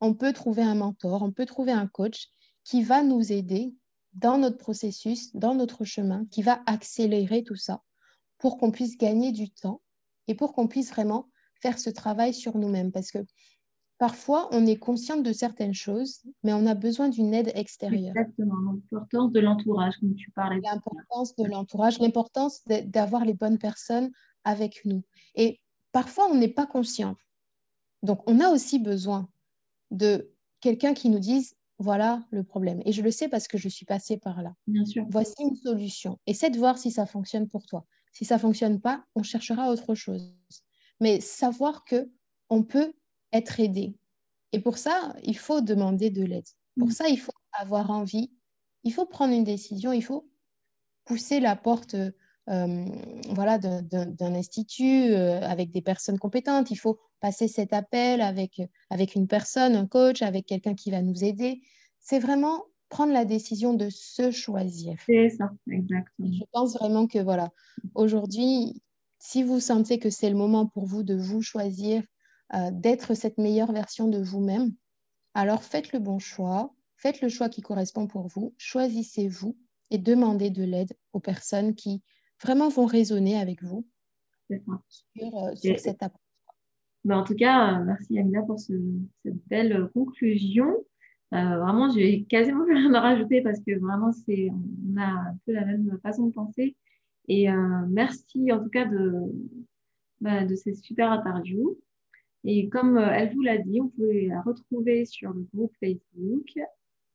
on 0.00 0.14
peut 0.14 0.32
trouver 0.32 0.62
un 0.62 0.74
mentor, 0.74 1.22
on 1.22 1.32
peut 1.32 1.46
trouver 1.46 1.72
un 1.72 1.86
coach 1.86 2.28
qui 2.64 2.82
va 2.82 3.02
nous 3.02 3.32
aider 3.32 3.74
dans 4.14 4.38
notre 4.38 4.58
processus, 4.58 5.34
dans 5.34 5.54
notre 5.54 5.84
chemin, 5.84 6.26
qui 6.30 6.42
va 6.42 6.62
accélérer 6.66 7.42
tout 7.42 7.56
ça 7.56 7.82
pour 8.38 8.58
qu'on 8.58 8.70
puisse 8.70 8.96
gagner 8.96 9.32
du 9.32 9.50
temps 9.50 9.82
et 10.26 10.34
pour 10.34 10.52
qu'on 10.52 10.66
puisse 10.66 10.90
vraiment 10.90 11.28
faire 11.60 11.78
ce 11.78 11.90
travail 11.90 12.34
sur 12.34 12.56
nous-mêmes. 12.56 12.90
Parce 12.92 13.10
que 13.10 13.18
parfois, 13.98 14.48
on 14.52 14.66
est 14.66 14.78
consciente 14.78 15.22
de 15.22 15.32
certaines 15.32 15.74
choses, 15.74 16.22
mais 16.42 16.52
on 16.52 16.66
a 16.66 16.74
besoin 16.74 17.08
d'une 17.08 17.34
aide 17.34 17.52
extérieure. 17.54 18.16
Exactement, 18.16 18.54
l'importance 18.66 19.32
de 19.32 19.40
l'entourage, 19.40 19.96
comme 20.00 20.14
tu 20.14 20.30
parlais. 20.30 20.60
L'importance 20.62 21.36
de 21.36 21.44
l'entourage, 21.44 21.98
l'importance 21.98 22.62
d'avoir 22.66 23.24
les 23.24 23.34
bonnes 23.34 23.58
personnes 23.58 24.10
avec 24.44 24.84
nous. 24.84 25.02
Et 25.34 25.60
parfois, 25.92 26.28
on 26.30 26.34
n'est 26.34 26.48
pas 26.48 26.66
conscient. 26.66 27.16
Donc, 28.02 28.22
on 28.28 28.40
a 28.40 28.48
aussi 28.48 28.78
besoin 28.78 29.28
de 29.90 30.32
quelqu'un 30.60 30.94
qui 30.94 31.10
nous 31.10 31.18
dise 31.18 31.54
voilà 31.80 32.22
le 32.30 32.44
problème. 32.44 32.82
Et 32.84 32.92
je 32.92 33.00
le 33.00 33.10
sais 33.10 33.28
parce 33.28 33.48
que 33.48 33.56
je 33.56 33.68
suis 33.68 33.86
passée 33.86 34.18
par 34.18 34.42
là. 34.42 34.54
Bien 34.66 34.84
sûr. 34.84 35.06
Voici 35.08 35.34
une 35.40 35.56
solution. 35.56 36.18
Essaie 36.26 36.50
de 36.50 36.58
voir 36.58 36.76
si 36.76 36.90
ça 36.90 37.06
fonctionne 37.06 37.48
pour 37.48 37.66
toi. 37.66 37.86
Si 38.12 38.26
ça 38.26 38.38
fonctionne 38.38 38.80
pas, 38.80 39.04
on 39.14 39.22
cherchera 39.22 39.70
autre 39.70 39.94
chose. 39.94 40.34
Mais 41.00 41.20
savoir 41.20 41.84
que 41.84 42.10
on 42.50 42.62
peut 42.62 42.92
être 43.32 43.60
aidé. 43.60 43.96
Et 44.52 44.60
pour 44.60 44.76
ça, 44.76 45.14
il 45.22 45.38
faut 45.38 45.62
demander 45.62 46.10
de 46.10 46.22
l'aide. 46.22 46.46
Pour 46.78 46.88
mm. 46.88 46.92
ça, 46.92 47.08
il 47.08 47.18
faut 47.18 47.32
avoir 47.52 47.90
envie. 47.90 48.30
Il 48.84 48.92
faut 48.92 49.06
prendre 49.06 49.32
une 49.32 49.44
décision. 49.44 49.92
Il 49.92 50.04
faut 50.04 50.28
pousser 51.06 51.40
la 51.40 51.56
porte 51.56 51.94
euh, 51.94 52.10
voilà, 52.50 53.58
d'un 53.58 54.34
institut 54.34 55.12
euh, 55.12 55.40
avec 55.42 55.70
des 55.70 55.82
personnes 55.82 56.18
compétentes. 56.18 56.70
Il 56.70 56.76
faut 56.76 56.98
passer 57.20 57.46
cet 57.46 57.72
appel 57.72 58.20
avec, 58.20 58.60
avec 58.90 59.14
une 59.14 59.28
personne, 59.28 59.76
un 59.76 59.86
coach, 59.86 60.22
avec 60.22 60.46
quelqu'un 60.46 60.74
qui 60.74 60.90
va 60.90 61.00
nous 61.00 61.22
aider. 61.22 61.62
C'est 62.00 62.18
vraiment 62.18 62.64
prendre 62.88 63.12
la 63.12 63.24
décision 63.24 63.72
de 63.74 63.88
se 63.88 64.32
choisir. 64.32 64.96
C'est 65.06 65.30
ça, 65.30 65.50
exactement. 65.70 66.32
Je 66.32 66.44
pense 66.52 66.74
vraiment 66.74 67.06
que 67.06 67.20
voilà, 67.20 67.50
aujourd'hui, 67.94 68.82
si 69.20 69.44
vous 69.44 69.60
sentez 69.60 70.00
que 70.00 70.10
c'est 70.10 70.30
le 70.30 70.36
moment 70.36 70.66
pour 70.66 70.86
vous 70.86 71.04
de 71.04 71.14
vous 71.14 71.42
choisir, 71.42 72.02
euh, 72.54 72.70
d'être 72.72 73.14
cette 73.14 73.38
meilleure 73.38 73.70
version 73.70 74.08
de 74.08 74.18
vous-même, 74.18 74.72
alors 75.34 75.62
faites 75.62 75.92
le 75.92 76.00
bon 76.00 76.18
choix, 76.18 76.74
faites 76.96 77.20
le 77.20 77.28
choix 77.28 77.48
qui 77.48 77.60
correspond 77.60 78.08
pour 78.08 78.26
vous, 78.26 78.54
choisissez-vous 78.58 79.56
et 79.90 79.98
demandez 79.98 80.50
de 80.50 80.64
l'aide 80.64 80.92
aux 81.12 81.20
personnes 81.20 81.76
qui 81.76 82.02
vraiment 82.42 82.68
vont 82.68 82.86
raisonner 82.86 83.38
avec 83.38 83.62
vous 83.62 83.86
sur, 85.16 85.44
euh, 85.44 85.54
sur 85.54 85.78
cette 85.78 86.02
approche. 86.02 86.20
Ben, 87.04 87.18
en 87.18 87.24
tout 87.24 87.34
cas, 87.34 87.80
euh, 87.80 87.84
merci 87.84 88.18
Amina 88.18 88.42
pour 88.42 88.58
cette 88.58 88.76
belle 89.48 89.88
conclusion. 89.94 90.68
Euh, 91.32 91.58
vraiment, 91.58 91.90
j'ai 91.90 92.24
quasiment 92.24 92.64
rien 92.68 92.92
à 92.94 93.00
rajouter 93.00 93.42
parce 93.42 93.60
que 93.60 93.78
vraiment, 93.78 94.12
c'est, 94.12 94.50
on 94.50 94.96
a 95.00 95.06
un 95.06 95.38
peu 95.46 95.52
la 95.52 95.64
même 95.64 95.98
façon 96.02 96.26
de 96.26 96.32
penser. 96.32 96.76
Et 97.28 97.46
merci 97.88 98.50
en 98.50 98.60
tout 98.60 98.70
cas 98.70 98.86
de, 98.86 99.12
ben, 100.20 100.48
de 100.48 100.56
ces 100.56 100.74
super 100.74 101.12
interviews. 101.12 101.78
Et 102.42 102.68
comme 102.68 102.98
elle 102.98 103.32
vous 103.32 103.42
l'a 103.42 103.58
dit, 103.58 103.80
on 103.80 103.88
peut 103.88 104.26
la 104.26 104.42
retrouver 104.42 105.04
sur 105.04 105.32
le 105.32 105.46
groupe 105.54 105.72
Facebook 105.78 106.58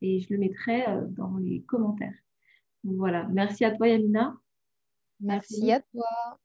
et 0.02 0.22
je 0.22 0.34
le 0.34 0.40
mettrai 0.40 0.86
dans 1.18 1.36
les 1.36 1.64
commentaires. 1.64 2.14
voilà, 2.86 3.28
merci 3.34 3.66
à 3.66 3.72
toi 3.72 3.90
Yamina. 3.90 4.38
Merci. 5.20 5.72
à 5.72 5.82
toi. 5.82 6.40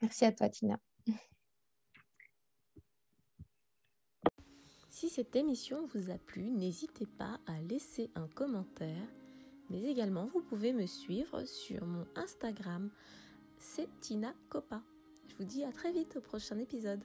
Merci 0.00 0.24
à 0.24 0.32
toi, 0.32 0.48
Tina. 0.48 0.78
Si 4.90 5.08
cette 5.08 5.34
émission 5.34 5.86
vous 5.86 6.10
a 6.10 6.18
plu, 6.18 6.50
n'hésitez 6.50 7.06
pas 7.06 7.40
à 7.46 7.60
laisser 7.62 8.10
un 8.14 8.28
commentaire, 8.28 9.08
mais 9.68 9.82
également 9.82 10.26
vous 10.26 10.42
pouvez 10.42 10.72
me 10.72 10.86
suivre 10.86 11.44
sur 11.44 11.84
mon 11.86 12.06
Instagram, 12.14 12.90
c'est 13.58 13.88
Tina 14.00 14.34
Copa. 14.48 14.82
Je 15.26 15.34
vous 15.36 15.44
dis 15.44 15.64
à 15.64 15.72
très 15.72 15.92
vite 15.92 16.16
au 16.16 16.20
prochain 16.20 16.58
épisode. 16.58 17.02